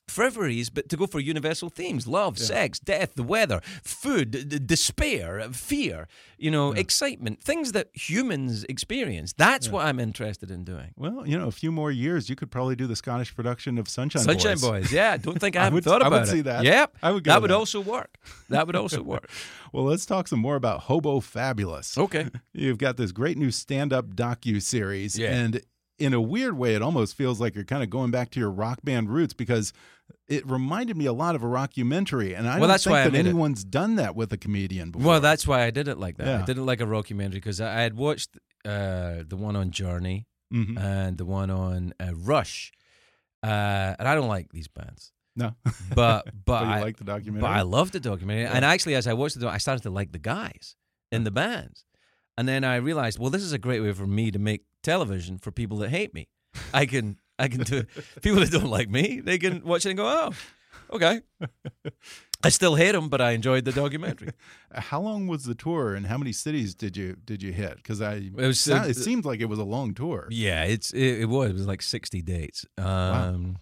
[0.08, 5.48] frivolities, but to go for universal themes: love, sex, death, the weather, food, d- despair,
[5.52, 9.34] fear, you know, excitement, things that humans experience.
[9.34, 10.92] That's what I'm interested in doing.
[10.96, 13.88] Well, you know, a few more years, you could probably do the Scottish production of
[13.88, 14.62] Sunshine, Sunshine Boys.
[14.62, 14.92] Sunshine Boys.
[14.92, 16.28] Yeah, don't think I I haven't would- thought I would it.
[16.28, 16.64] see that.
[16.64, 17.56] Yep, I would go That would that.
[17.58, 18.18] also work.
[18.50, 19.30] That would also work.
[19.74, 21.98] Well, let's talk some more about Hobo Fabulous.
[21.98, 22.28] Okay.
[22.54, 25.34] You've got this great new stand-up docu series, Yeah.
[25.34, 25.62] and
[26.00, 28.50] in a weird way, it almost feels like you're kind of going back to your
[28.50, 29.74] rock band roots because
[30.28, 33.04] it reminded me a lot of a rockumentary, and I Well, don't that's think why
[33.04, 33.30] that made it.
[33.30, 35.08] anyone's done that with a comedian before.
[35.08, 36.28] Well, that's why I did it like that.
[36.28, 36.42] Yeah.
[36.42, 40.28] I did it like a rockumentary because I, had watched uh, the one on Journey
[40.54, 40.78] Mhm.
[40.80, 42.72] and the one on uh, Rush,
[43.44, 45.56] uh, and I don't like these bands, no,
[45.96, 47.42] but but, I like the documentary.
[47.42, 48.46] but I love the documentary.
[48.46, 50.76] And actually, as I watched it, I started to like the guys
[51.12, 51.86] in the bands,
[52.38, 55.38] and then I realized, well, this is a great way for me to make television
[55.38, 56.28] for people that hate me.
[56.74, 57.88] I can I can do it.
[58.22, 59.20] people that don't like me.
[59.20, 61.22] They can watch it and go, oh, okay.
[62.46, 64.32] I still hate them, but I enjoyed the documentary.
[64.74, 67.78] How long was the tour, and how many cities did you did you hit?
[67.78, 70.28] Because I It was, sou- uh, it seemed like it was a long tour.
[70.30, 72.66] Yeah, it's it, it was it was like sixty dates.
[72.78, 73.60] Um,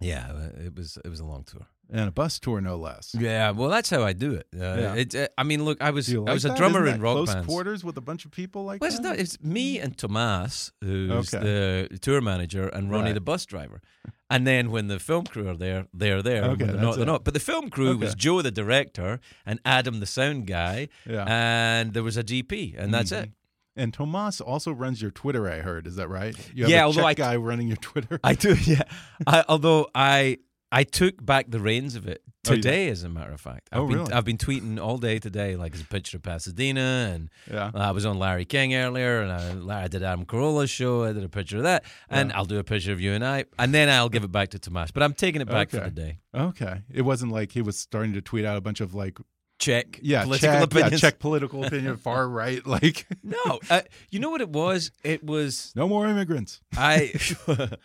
[0.00, 1.66] Yeah, it was it was a long tour.
[1.90, 3.14] And a bus tour, no less.
[3.18, 4.46] Yeah, well, that's how I do it.
[4.54, 4.94] Uh, Yeah.
[4.94, 7.00] It's uh, I mean, look, I was you I like was a drummer in that
[7.00, 7.46] rock close bands.
[7.46, 9.18] quarters with a bunch of people like Well, it's not.
[9.18, 11.88] It's me and Tomas, who's Okay.
[11.90, 13.14] the tour manager, and Ronnie, Right.
[13.14, 13.80] the bus driver.
[14.28, 16.42] And then when the film crew are there, they're there.
[16.44, 17.24] Okay, they're not, they're not.
[17.24, 21.24] But the film crew was Joe, the director, and Adam, the sound guy, Yeah.
[21.28, 23.30] and there was a GP, and that's it.
[23.78, 25.48] And Tomas also runs your Twitter.
[25.48, 25.86] I heard.
[25.86, 26.34] Is that right?
[26.54, 28.18] You have Yeah, a although I- guy running your Twitter.
[28.24, 28.82] I do, yeah.
[29.26, 30.38] I, although I
[30.72, 33.68] I took back the reins of it Oh, today, as a matter of fact.
[33.72, 34.12] I've Oh, been, really?
[34.12, 37.70] I've been tweeting all day today, like it's a picture of Pasadena, and Yeah.
[37.74, 39.32] I was on Larry King earlier, and
[39.72, 41.02] I, I did Adam Carolla's show.
[41.04, 43.46] I did a picture of that, and I'll do a picture of you and I,
[43.58, 44.92] and then I'll give it back to Tomas.
[44.92, 46.18] But I'm taking it back for the day.
[46.34, 46.82] Okay.
[46.92, 49.18] It wasn't like he was starting to tweet out a bunch of like
[49.58, 50.92] Check, yeah, political Czech, opinions.
[51.02, 52.64] yeah, Czech political opinion, far right.
[52.66, 54.90] Like No, uh, you know what it was?
[55.02, 56.60] It was no more immigrants.
[56.76, 57.14] I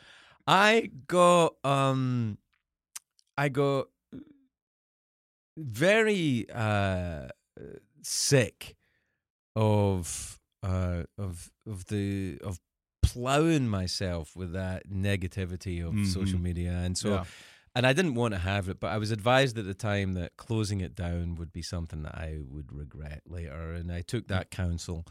[0.47, 2.37] I got um
[3.41, 3.87] I got
[5.57, 7.27] very uh
[8.03, 8.75] sick
[9.55, 12.59] of uh of of the of
[13.03, 16.43] plowing myself with that negativity of social Mhm.
[16.43, 17.25] media and so Yeah.
[17.75, 20.37] and I didn't want to have it, but I was advised at the time that
[20.37, 23.73] closing it down would be something that I would regret later.
[23.73, 25.05] And I took that counsel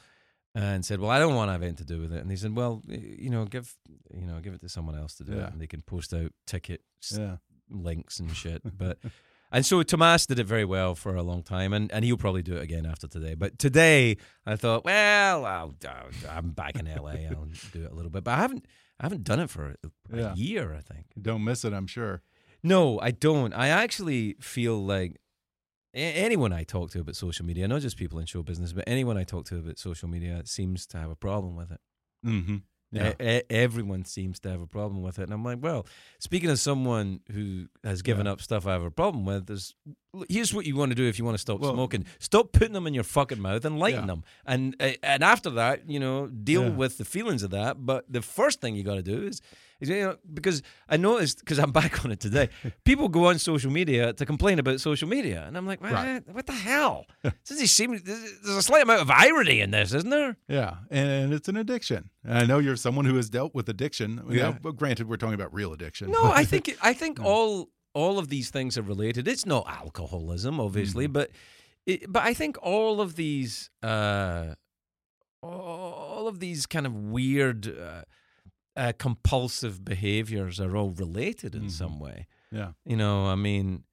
[0.54, 2.36] and said, "Well, I don't want to have anything to do with it." And they
[2.36, 3.76] said, "Well, you know, give
[4.14, 5.46] you know, give it to someone else to do Yeah.
[5.46, 7.36] it, and they can post out ticket s- Yeah.
[7.70, 8.98] Links and shit." But
[9.52, 12.42] and so Tomas did it very well for a long time, and, and he'll probably
[12.42, 13.34] do it again after today.
[13.34, 14.16] But today,
[14.46, 17.10] I thought, well, I'll, I'll, I'm back in LA.
[17.30, 18.66] I'll do it a little bit, but I haven't
[19.00, 20.34] I haven't done it for a, a Yeah.
[20.34, 20.74] year.
[20.74, 21.06] I think.
[21.20, 21.72] Don't miss it.
[21.72, 22.22] I'm sure.
[22.62, 23.54] No, I don't.
[23.54, 25.16] I actually feel like
[25.94, 29.16] anyone I talk to about social media, not just people in show business, but anyone
[29.16, 31.80] I talk to about social media seems to have a problem with it.
[32.26, 32.56] Mm-hmm.
[32.92, 33.12] Yeah.
[33.20, 35.24] E- e- everyone seems to have a problem with it.
[35.24, 35.86] And I'm like, well,
[36.18, 38.32] speaking as someone who has given Yeah.
[38.32, 39.74] up stuff I have a problem with, there's
[40.28, 42.72] here's what you want to do if you want to stop Well- smoking: stop putting
[42.72, 44.06] them in your fucking mouth and lighting Yeah.
[44.06, 44.24] them.
[44.44, 47.86] And uh, and after that, you know, deal with the feelings of that.
[47.86, 49.40] But the first thing you got to do is.
[49.80, 52.48] You know, because I noticed, because I'm back on it today,
[52.84, 56.22] people go on social media to complain about social media, and I'm like, what, Right.
[56.30, 57.06] what the hell?
[57.22, 60.36] Doesn't it seem there's a slight amount of irony in this, isn't there?
[60.48, 62.10] Yeah, and it's an addiction.
[62.28, 64.22] I know you're someone who has dealt with addiction.
[64.28, 64.52] Yeah.
[64.60, 66.10] but granted, we're talking about real addiction.
[66.10, 69.26] No, I think I think all all of these things are related.
[69.26, 71.30] It's not alcoholism, obviously, but
[71.86, 74.54] it, but I think all of these uh,
[75.42, 78.02] all of these kind of weird uh,
[78.76, 81.70] uh, compulsive behaviors are all related in Mhm.
[81.70, 82.26] some way.
[82.52, 83.84] yeah, You know, I mean.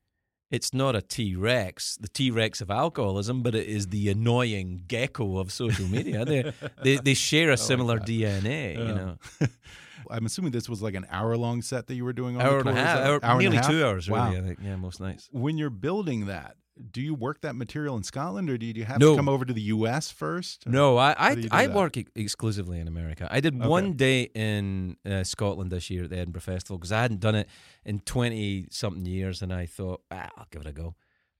[0.49, 4.84] It's not a T Rex, the T Rex of alcoholism, but it is the annoying
[4.88, 6.23] gecko of social media.
[6.23, 6.53] they,
[6.84, 9.17] they they share a similar DNA, you know.
[10.09, 12.63] I'm assuming this was like an hour long set that you were doing on hour
[12.63, 13.69] the and a half, that- hour, and a nearly half?
[13.69, 14.21] two hours, really.
[14.21, 14.32] Wow.
[14.38, 15.28] I think, yeah, most nights.
[15.34, 16.55] When you're building that,
[16.91, 19.11] do you work that material in Scotland, or do you have No.
[19.11, 20.11] to come over to the U.S.
[20.11, 20.67] first?
[20.67, 23.28] No, I I, do you do I work ex- exclusively in America.
[23.32, 23.67] I did Okay.
[23.67, 27.36] one day in uh, Scotland this year at the Edinburgh Festival because I hadn't done
[27.36, 27.47] it
[27.86, 30.95] in twenty something years, and I thought ah, I'll give it a go.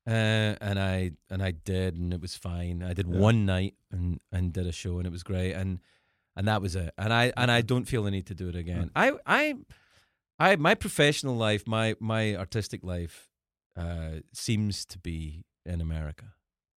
[0.08, 2.82] Uh, and I and I did, and it was fine.
[2.82, 3.18] I did Yeah.
[3.20, 5.80] one night and and did a show, and it was great, and
[6.36, 6.94] and that was it.
[6.98, 8.90] And I and I don't feel the need to do it again.
[8.96, 9.56] I I
[10.40, 13.28] I my professional life, my my artistic life,
[13.78, 16.26] uh, seems to be in America.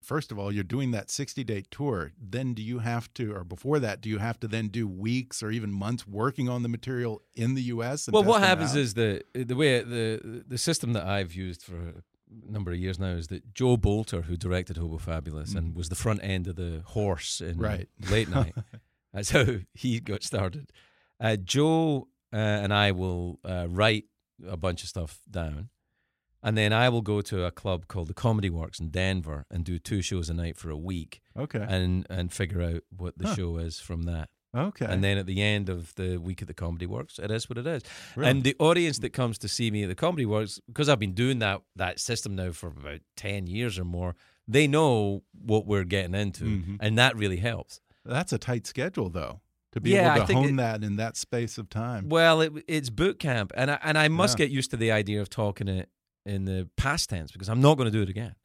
[0.01, 2.11] First of all, you're doing that 60 day tour.
[2.19, 5.43] Then do you have to, or before that, do you have to then do weeks
[5.43, 8.09] or even months working on the material in the U.S.?
[8.11, 8.77] well, what happens out?
[8.77, 12.97] is the the way the the system that I've used for a number of years
[12.97, 15.57] now is that Joe Bolster, who directed Hobo Fabulous mm.
[15.57, 17.87] and was the front end of the horse in right.
[18.09, 18.55] late night,
[19.13, 20.71] that's how he got started.
[21.19, 24.05] Uh, Joe uh, and I will uh, write
[24.47, 25.69] a bunch of stuff down
[26.43, 29.63] and then I will go to a club called the Comedy Works in Denver and
[29.63, 31.21] do two shows a night for a week.
[31.37, 31.65] Okay.
[31.67, 33.35] And and figure out what the huh.
[33.35, 34.29] show is from that.
[34.55, 34.85] Okay.
[34.85, 37.57] And then at the end of the week at the Comedy Works, it is what
[37.57, 37.83] it is.
[38.15, 38.29] Really?
[38.29, 41.13] And the audience that comes to see me at the Comedy Works, because I've been
[41.13, 44.15] doing that that system now for about ten years or more,
[44.47, 46.75] they know what we're getting into, mm-hmm.
[46.79, 47.79] and that really helps.
[48.03, 51.15] That's a tight schedule, though to be yeah, able to hone it, that in that
[51.15, 52.09] space of time.
[52.09, 54.45] Well, it, it's boot camp, and I, and I must yeah.
[54.45, 55.89] get used to the idea of talking it
[56.25, 58.35] in the past tense because I'm not going to do it again.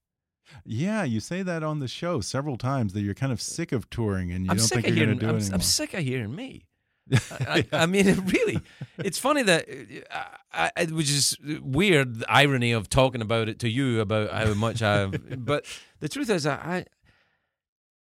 [0.65, 3.91] Yeah, you say that on the show several times that you're kind of sick of
[3.91, 5.55] touring and you I'm don't think you're going to do I'm, it anymore.
[5.55, 6.67] I'm sick of hearing me.
[7.13, 8.61] I, I, I, mean, really,
[8.99, 9.69] it's funny that,
[10.11, 14.55] uh, I, which is weird, the irony of talking about it to you about how
[14.55, 15.07] much I.
[15.07, 15.67] but
[16.01, 16.85] the truth is, I,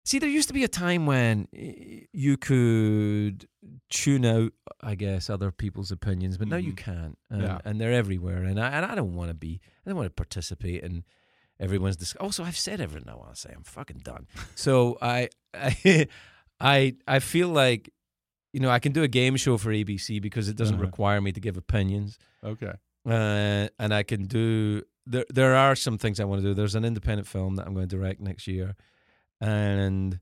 [0.04, 0.18] see.
[0.18, 3.48] There used to be a time when you could
[3.90, 6.50] tune out, I guess, other people's opinions, but mm-hmm.
[6.52, 6.92] now you mm-hmm.
[6.92, 7.58] can't, and, yeah.
[7.64, 8.44] and they're everywhere.
[8.44, 11.04] And I and I don't want to be, I don't want to participate in
[11.60, 11.96] everyone's.
[11.96, 13.52] Dis- also, I've said everything I want to say.
[13.54, 14.26] I'm fucking done.
[14.54, 16.08] so I, I,
[16.60, 17.90] I, I feel like,
[18.52, 20.84] you know, I can do a game show for ABC because it doesn't uh-huh.
[20.84, 22.18] require me to give opinions.
[22.44, 22.72] Okay.
[23.06, 24.82] Uh, and I can do.
[25.06, 26.54] There, there are some things I want to do.
[26.54, 28.74] There's an independent film that I'm going to direct next year,
[29.40, 30.18] and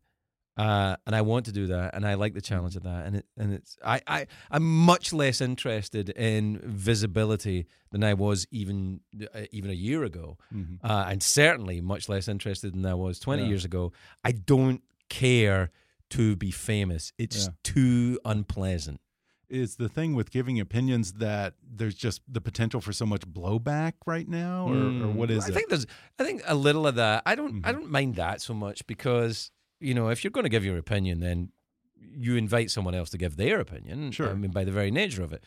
[0.57, 3.07] uh, and I want to do that, and I like the challenge of that.
[3.07, 8.47] And it, and it's I, I I'm much less interested in visibility than I was
[8.51, 9.01] even
[9.35, 10.85] uh, even a year ago, mm-hmm.
[10.85, 13.49] uh, and certainly much less interested than I was 20 yeah.
[13.49, 13.93] years ago.
[14.25, 15.71] I don't care
[16.11, 17.13] to be famous.
[17.17, 17.53] It's yeah.
[17.65, 19.01] too unpleasant.
[19.53, 23.92] Is the thing with giving opinions that there's just the potential for so much blowback
[24.07, 25.05] right now, or, mm.
[25.05, 25.55] or what is I it?
[25.55, 25.86] think there's
[26.18, 27.22] I think a little of that.
[27.26, 27.66] I don't mm-hmm.
[27.66, 30.78] I don't mind that so much because you know, if you're going to give your
[30.78, 31.50] opinion, then
[32.16, 34.12] you invite someone else to give their opinion.
[34.12, 34.30] Sure.
[34.30, 35.44] I mean, by the very nature of it.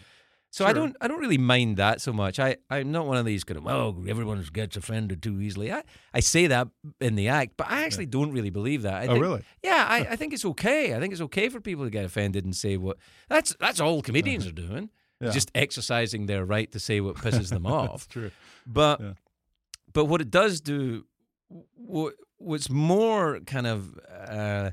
[0.55, 0.69] So sure.
[0.69, 2.39] I don't, I don't really mind that so much.
[2.39, 5.69] I, I'm not one of these kind of, oh, everyone gets offended too easily.
[5.69, 5.83] I,
[6.13, 6.69] I say that
[7.01, 8.93] in the act, but I actually don't really believe that.
[8.93, 9.43] I oh, think, really?
[9.61, 10.95] Yeah, I, I think it's okay.
[10.95, 12.95] I think it's okay for people to get offended and say what.
[13.27, 14.91] That's that's all comedians are doing.
[15.19, 15.31] Yeah.
[15.31, 17.91] Just exercising their right to say what pisses them off.
[17.91, 18.31] That's true.
[18.65, 19.13] But, yeah.
[19.91, 21.03] but what it does do,
[21.49, 24.71] what what's more kind of uh,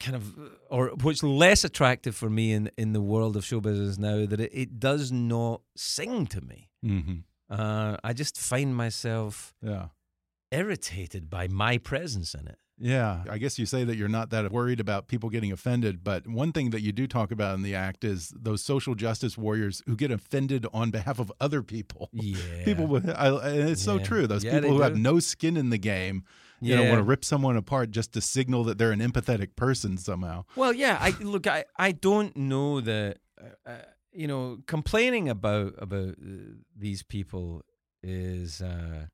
[0.00, 0.34] kind of
[0.68, 4.40] or what's less attractive for me in in the world of show business now that
[4.40, 6.70] it, it does not sing to me.
[6.84, 7.18] Mm-hmm.
[7.50, 9.86] Uh, I just find myself yeah
[10.50, 12.58] irritated by my presence in it.
[12.82, 16.26] Yeah, I guess you say that you're not that worried about people getting offended, but
[16.26, 19.84] one thing that you do talk about in the act is those social justice warriors
[19.86, 22.10] who get offended on behalf of other people.
[22.22, 23.92] Yeah, people with I, and it's yeah.
[23.92, 24.26] so true.
[24.26, 24.82] Those yeah, people who do.
[24.82, 26.24] have no skin in the game,
[26.60, 26.82] you yeah.
[26.82, 30.44] know, want to rip someone apart just to signal that they're an empathetic person somehow.
[30.54, 33.76] Well, yeah, I look, I I don't know that, uh, uh,
[34.12, 37.62] you know, complaining about about uh, these people
[38.02, 38.60] is.
[38.60, 39.06] Uh,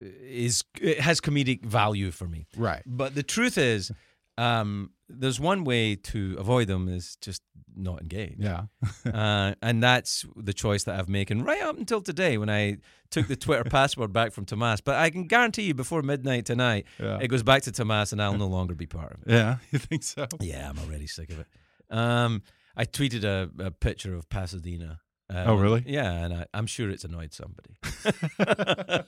[0.00, 2.46] is it has comedic value for me.
[2.56, 2.82] Right.
[2.86, 3.92] But the truth is,
[4.38, 7.42] um, there's one way to avoid them is just
[7.74, 8.36] not engage.
[8.38, 8.64] Yeah.
[9.12, 12.78] uh, and that's the choice that I've made, and right up until today when I
[13.10, 14.80] took the Twitter password back from Tomas.
[14.80, 17.18] But I can guarantee you before midnight tonight, yeah.
[17.20, 19.32] it goes back to Tomas and I'll no longer be part of it.
[19.32, 20.26] Yeah, you think so?
[20.40, 21.46] Yeah, I'm already sick of it.
[21.90, 22.42] Um,
[22.76, 25.82] I tweeted a, a picture of Pasadena um, oh, really?
[25.86, 27.76] Yeah, and I, am sure it's annoyed somebody.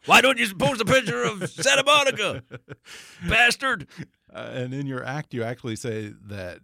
[0.06, 2.42] Why don't you post a picture of Santa Monica,
[3.28, 3.86] bastard?
[4.32, 6.60] Uh, and in your act, you actually say that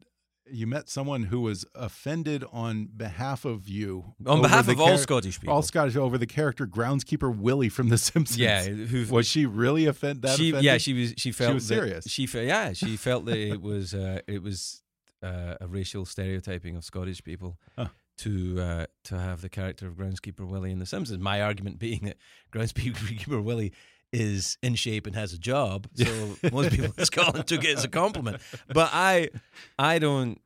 [0.50, 4.14] you met someone who was offended on behalf of you.
[4.26, 5.54] On behalf of all Scottish people.
[5.54, 8.38] All Scottish over the character groundskeeper Willie from The Simpsons.
[8.38, 10.22] Yeah, who, was she really offended?
[10.22, 10.64] That she, offended?
[10.64, 11.14] yeah, she was.
[11.18, 12.08] She felt she was that, serious.
[12.08, 14.82] She felt yeah, she felt that it was uh, it was
[15.22, 17.58] uh, a racial stereotyping of Scottish people.
[17.76, 17.88] Huh
[18.20, 21.18] to uh, to have the character of groundskeeper Willie in The Simpsons.
[21.18, 22.16] My argument being that
[22.52, 23.72] groundskeeper Willie
[24.12, 27.84] is in shape and has a job, so most people in Scotland took it as
[27.84, 28.42] a compliment.
[28.68, 29.30] But I,
[29.78, 30.40] I don't.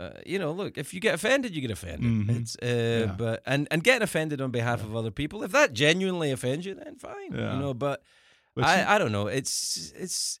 [0.00, 2.00] Uh, you know, look, if you get offended, you get offended.
[2.00, 2.30] Mm-hmm.
[2.30, 3.14] It's uh, yeah.
[3.16, 4.86] but and and getting offended on behalf yeah.
[4.86, 7.32] of other people, if that genuinely offends you, then fine.
[7.32, 7.54] Yeah.
[7.54, 8.02] You know, but,
[8.56, 9.28] but I, she, I don't know.
[9.28, 10.40] It's it's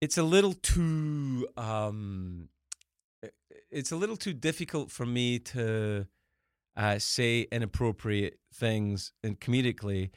[0.00, 2.48] it's a little too um
[3.74, 6.06] it's a little too difficult for me to
[6.76, 10.10] uh, say inappropriate things and comedically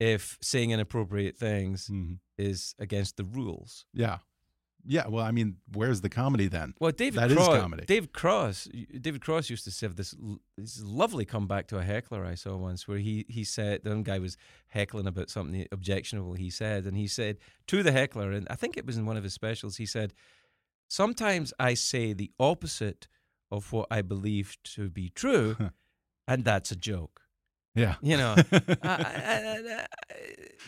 [0.00, 2.18] if saying inappropriate things Mhm.
[2.36, 3.86] is against the rules.
[3.94, 4.18] Yeah.
[4.86, 5.06] Yeah.
[5.08, 6.74] Well, I mean, where's the comedy then?
[6.78, 7.84] Well, David That is Cross, comedy.
[7.86, 8.68] David Cross,
[9.00, 10.14] David Cross used to have this,
[10.58, 14.02] this lovely comeback to a heckler I saw once, where he he said the one
[14.02, 14.36] guy was
[14.68, 17.38] heckling about something objectionable he said, and he said
[17.68, 20.12] to the heckler, and I think it was in one of his specials, he said,
[20.88, 23.08] "Sometimes I say the opposite
[23.50, 25.56] of what I believe to be true,
[26.28, 27.20] and that's a joke."
[27.74, 27.96] Yeah.
[28.00, 28.84] You know, I, I,
[29.68, 29.86] I,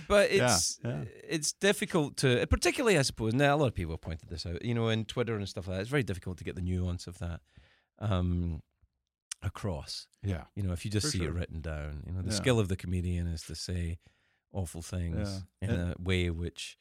[0.09, 1.05] but it's yeah.
[1.29, 3.33] it's difficult to, particularly I suppose.
[3.33, 4.64] Now a lot of people have pointed this out.
[4.64, 7.07] You know, in Twitter and stuff like that, it's very difficult to get the nuance
[7.07, 7.41] of that
[8.01, 8.61] um,
[9.43, 10.09] across.
[10.23, 10.45] Yeah.
[10.57, 11.29] You know, if you just see sure.
[11.29, 12.35] it written down, you know, the Yeah.
[12.35, 13.99] skill of the comedian is to say
[14.53, 15.69] awful things Yeah.
[15.69, 16.77] in a way which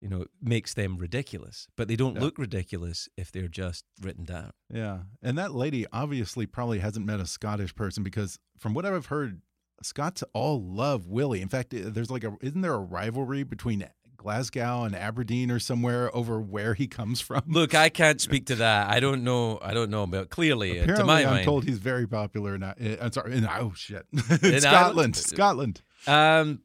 [0.00, 2.22] you know makes them ridiculous, but they don't Yeah.
[2.22, 4.52] look ridiculous if they're just written down.
[4.72, 5.00] Yeah.
[5.22, 9.42] And that lady obviously probably hasn't met a Scottish person because from what I've heard,
[9.82, 11.40] Scots all love Willie.
[11.40, 13.86] In fact, there's like a isn't there a rivalry between
[14.18, 17.42] Glasgow and Aberdeen or somewhere over where he comes from?
[17.46, 18.90] Look, I can't speak to that.
[18.90, 19.58] I don't know.
[19.62, 22.54] I don't know, but clearly, uh, Apparently, to my I'm mind, told he's very popular
[22.54, 22.62] in.
[22.62, 23.34] uh, I'm sorry.
[23.36, 25.16] In, oh shit, In Scotland, Ireland?
[25.16, 25.82] Scotland.
[26.06, 26.60] Um,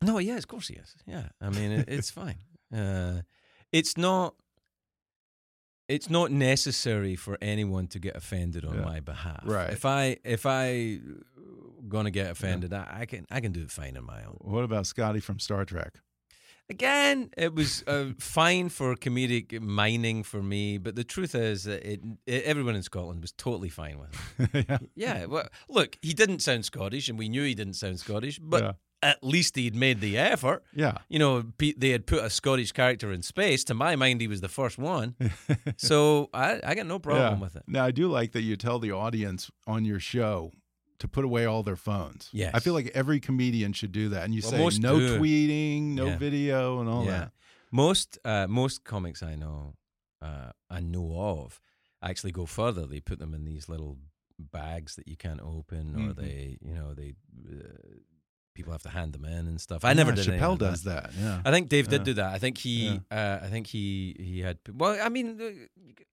[0.00, 0.94] no, yeah, of course he is.
[1.06, 2.36] Yeah, I mean, it, it's fine.
[2.74, 3.22] Uh,
[3.72, 4.34] it's not.
[5.88, 8.84] It's not necessary for anyone to get offended on Yeah.
[8.84, 9.40] my behalf.
[9.44, 9.70] Right.
[9.70, 11.00] If I if I
[11.88, 14.36] gonna get offended, I, I can I can do it fine on my own.
[14.40, 15.94] What about Scotty from Star Trek?
[16.70, 21.82] Again, it was uh, fine for comedic mining for me, but the truth is that
[21.90, 24.66] it, it everyone in Scotland was totally fine with it.
[24.68, 24.78] yeah.
[24.94, 28.62] Yeah, well, look, he didn't sound Scottish, and we knew he didn't sound Scottish, but
[28.62, 28.72] Yeah.
[29.02, 30.62] At least he'd made the effort.
[30.74, 30.98] Yeah.
[31.08, 33.64] You know, they had put a Scottish character in space.
[33.64, 35.14] To my mind, he was the first one.
[35.76, 37.40] so I, I got no problem yeah.
[37.40, 37.62] with it.
[37.66, 40.52] Now I do like that you tell the audience on your show
[40.98, 42.28] to put away all their phones.
[42.32, 42.52] Yes.
[42.54, 44.24] I feel like every comedian should do that.
[44.24, 45.18] And you Well, say no do.
[45.18, 46.16] tweeting, no Yeah.
[46.18, 47.32] video, and all yeah, that.
[47.70, 49.76] most uh, most comics I know,
[50.20, 51.60] uh, I know of,
[52.02, 52.84] actually go further.
[52.84, 53.98] They put them in these little
[54.40, 56.16] bags that you can't open, or Mhm.
[56.16, 57.14] they, you know, they
[57.48, 57.98] uh,
[58.58, 59.84] people have to hand them in and stuff.
[59.84, 60.28] I never Yeah, did.
[60.28, 61.10] any Chappelle does that.
[61.18, 61.40] Yeah.
[61.44, 61.90] I think Dave Yeah.
[61.92, 62.34] did do that.
[62.34, 64.58] I think he, uh, I think he, he had.
[64.72, 65.68] Well, I mean,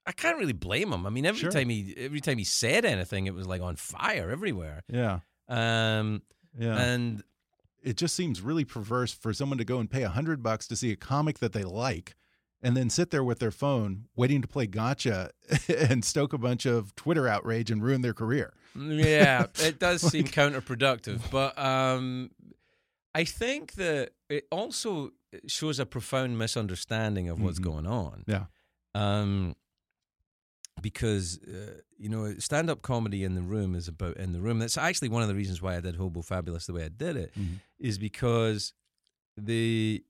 [0.05, 1.05] I can't really blame him.
[1.05, 1.51] I mean, every Sure.
[1.51, 4.83] time he, every time he said anything, it was like on fire everywhere.
[4.91, 5.19] yeah.
[5.49, 6.21] Um,
[6.57, 6.77] Yeah.
[6.77, 7.23] and
[7.83, 10.75] it just seems really perverse for someone to go and pay a hundred bucks to
[10.75, 12.15] see a comic that they like
[12.63, 15.29] and then sit there with their phone waiting to play gotcha
[15.67, 18.53] and stoke a bunch of Twitter outrage and ruin their career.
[18.75, 21.21] Yeah, it does seem counterproductive.
[21.31, 22.31] But um,
[23.13, 25.11] I think that it also
[25.47, 27.63] shows a profound misunderstanding of what's Mhm.
[27.63, 28.23] going on.
[28.27, 28.45] Yeah.
[28.93, 29.55] Um,
[30.81, 34.59] because uh, you know, stand-up comedy in the room is about in the room.
[34.59, 37.15] That's actually one of the reasons why I did Hobo Fabulous the way I did
[37.15, 37.33] it,
[37.79, 38.01] is Mhm.
[38.01, 38.73] because
[39.37, 40.03] the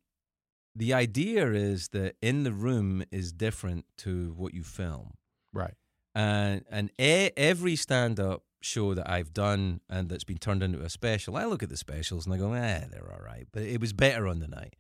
[0.78, 5.14] the idea is that in the room is different to what you film
[5.54, 5.76] Right.
[6.14, 10.82] and and e- every stand up show that I've done and that's been turned into
[10.82, 13.62] a special, I look at the specials and I go, eh, they're all right, but
[13.64, 14.76] it was better on the night.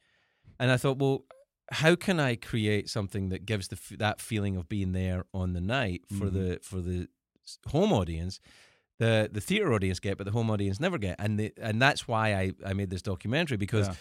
[0.59, 1.25] And I thought, well,
[1.71, 5.53] how can I create something that gives the f- that feeling of being there on
[5.53, 6.33] the night for Mhm.
[6.33, 7.07] the for the
[7.67, 8.39] home audience?
[8.99, 12.07] The the theater audience get, but the home audience never get, and the, and that's
[12.07, 13.95] why I, I made this documentary because Yeah.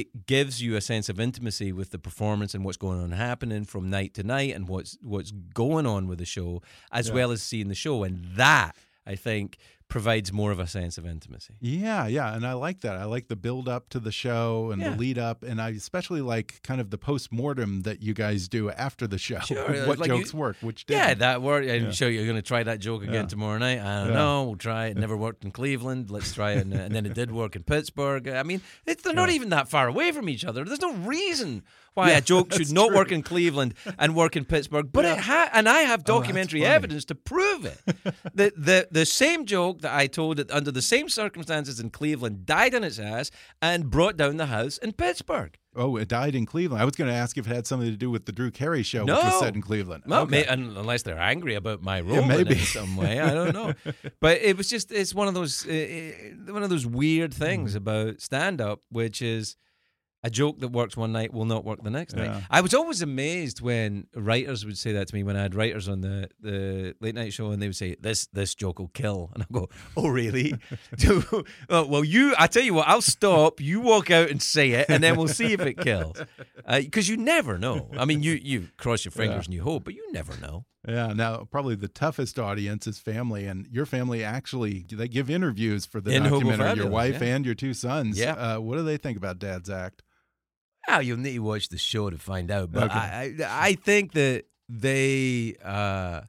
[0.00, 3.64] it gives you a sense of intimacy with the performance and what's going on happening
[3.64, 6.62] from night to night and what's what's going on with the show
[6.92, 7.14] as Yeah.
[7.14, 8.76] well as seeing the show and that
[9.08, 9.58] I think
[9.88, 11.54] provides more of a sense of intimacy.
[11.60, 12.96] Yeah, yeah, and I like that.
[12.96, 14.90] I like the build up to the show and Yeah.
[14.90, 18.48] the lead up, and I especially like kind of the post mortem that you guys
[18.48, 19.38] do after the show.
[19.40, 21.20] Sure, what like you- jokes work, which Yeah, didn't.
[21.20, 21.68] that worked.
[21.68, 21.90] I'm Yeah.
[21.92, 23.22] sure you're going to try that joke again Yeah.
[23.26, 23.78] tomorrow night.
[23.80, 24.14] I don't Yeah.
[24.14, 24.44] know.
[24.44, 24.96] We'll try it.
[24.98, 26.10] Never worked in Cleveland.
[26.10, 26.58] Let's try it.
[26.58, 28.28] And, uh, and then it did work in Pittsburgh.
[28.28, 30.64] I mean, they're not even that far away from each other.
[30.64, 31.62] There's no reason
[31.94, 32.96] why Yeah, a joke should not true.
[32.96, 34.90] work in Cleveland and work in Pittsburgh.
[34.92, 36.74] But it ha- and I have Oh, documentary funny.
[36.74, 37.80] evidence to prove it.
[38.34, 42.46] the, the the same joke that I told it under the same circumstances in Cleveland
[42.46, 43.30] died on its ass
[43.62, 45.56] and brought down the house in Pittsburgh.
[45.76, 46.82] Oh, it died in Cleveland.
[46.82, 48.82] I was going to ask if it had something to do with the Drew Carey
[48.82, 49.40] show, which was No.
[49.40, 50.02] set in Cleveland.
[50.06, 50.30] Well, Okay.
[50.42, 52.54] may, un- unless they're angry about my role in maybe.
[52.54, 53.74] in some way, I don't know.
[54.20, 56.12] but it was just it's one of those uh,
[56.48, 57.76] one of those weird things Mm-hmm.
[57.78, 59.56] about stand up, which is
[60.24, 62.26] a joke that works one night will not work the next Yeah.
[62.26, 62.42] night.
[62.50, 65.88] I was always amazed when writers would say that to me when I had writers
[65.88, 69.30] on the, the late night show and they would say, This this joke will kill.
[69.34, 70.54] And I go, Oh really?
[71.68, 75.02] Well you I tell you what, I'll stop, you walk out and say it, and
[75.02, 76.20] then we'll see if it kills.
[76.68, 77.90] Because you never know.
[77.96, 79.44] I mean you you cross your fingers Yeah.
[79.46, 80.64] and you hope, but you never know.
[80.86, 85.84] Yeah, now probably the toughest audience is family, and your family actually they give interviews
[85.86, 86.76] for the In documentary.
[86.76, 87.34] Your wife yeah.
[87.36, 88.18] and your two sons.
[88.18, 88.32] Yeah.
[88.34, 90.02] Uh, what do they think about Dad's act?
[90.88, 92.72] Oh, you'll need to watch the show to find out.
[92.72, 92.98] But Okay.
[92.98, 96.22] I, I, I think that they, uh,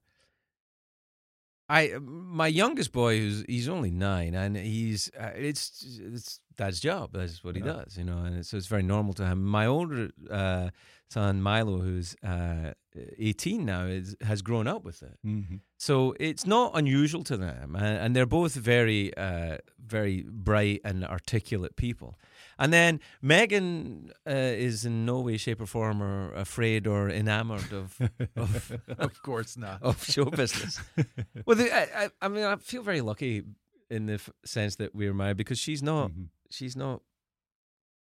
[1.70, 7.12] I, my youngest boy, who's he's only nine, and he's uh, it's it's dad's job.
[7.14, 7.74] That's what he Yeah.
[7.74, 9.44] does, you know, and so it's very normal to him.
[9.46, 10.70] My older uh,
[11.10, 12.74] son Milo, who's uh,
[13.20, 15.20] eighteen now, is has grown up with it.
[15.24, 15.58] Mm-hmm.
[15.78, 21.06] So it's not unusual to them, and, and they're both very, uh, very bright and
[21.06, 22.18] articulate people.
[22.62, 24.32] And then Megan uh,
[24.68, 27.98] is in no way, shape, or form or afraid or enamored of
[28.36, 29.82] of, of course not.
[29.82, 30.80] of show business.
[31.46, 33.44] well, the, I, I, I mean, I feel very lucky
[33.90, 36.28] in the f- sense that we're married because she's not, Mhm.
[36.52, 37.02] she's not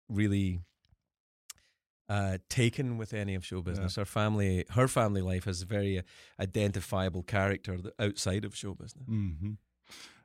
[0.08, 0.60] really
[2.08, 3.96] uh, taken with any of show business.
[3.96, 6.02] Her family, her family life has a very uh,
[6.40, 9.04] identifiable character outside of show business.
[9.06, 9.52] hmm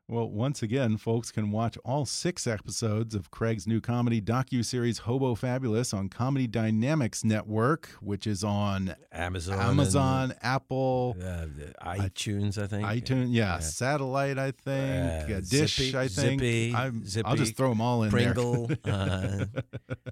[0.09, 5.33] Well, once again, folks can watch all six episodes of Craig's new comedy docu-series Hobo
[5.33, 11.45] Fabulous on Comedy Dynamics Network, which is on Amazon, Amazon, Apple, uh,
[11.85, 12.85] iTunes, I think.
[12.85, 16.41] iTunes, yeah, Satellite, I think, Uh, Dish, Zippy- I think.
[16.41, 18.77] Zippy, I'm- I'll just throw them all in Pringle, there.
[18.93, 19.45] uh,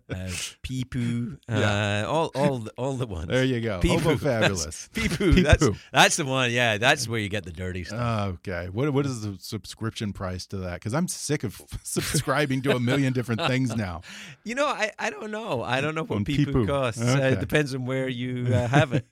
[0.10, 0.16] uh,
[0.64, 2.04] Peepoo, Yeah.
[2.06, 3.28] uh, all all the, all the ones.
[3.28, 4.00] there you go, Peepoo.
[4.00, 4.90] Hobo Fabulous.
[4.94, 5.44] Peepoo.
[5.44, 5.78] That's Peepoo.
[5.92, 6.50] that's the one.
[6.52, 8.36] Yeah, that's where you get the dirty stuff.
[8.48, 8.70] Okay.
[8.72, 9.36] What what is the
[9.82, 10.76] subscription price to that?
[10.76, 14.02] Because I'm sick of subscribing to a million different things now.
[14.44, 15.64] you know, I, I don't know.
[15.64, 16.68] I don't know what people Peepoo.
[16.68, 17.02] costs.
[17.02, 19.06] Uh, it depends on where you uh, have it.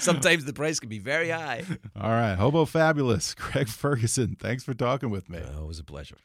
[0.00, 1.62] Sometimes the price can be very high.
[2.00, 4.36] All right, Hobo Fabulous, Craig Ferguson.
[4.38, 5.38] Thanks for talking with me.
[5.56, 6.18] Oh, it was a pleasure.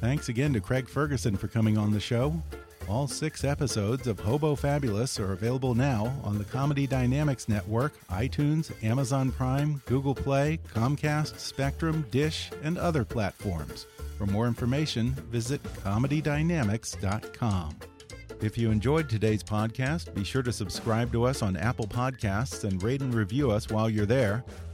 [0.00, 2.42] Thanks again to Craig Ferguson for coming on the show.
[2.88, 8.70] All six episodes of Hobo Fabulous are available now on the Comedy Dynamics Network, iTunes,
[8.84, 13.86] Amazon Prime, Google Play, Comcast, Spectrum, Dish, and other platforms.
[14.18, 17.76] For more information, visit comedydynamics.com.
[18.40, 22.82] If you enjoyed today's podcast, be sure to subscribe to us on Apple Podcasts and
[22.82, 24.44] rate and review us while you're there.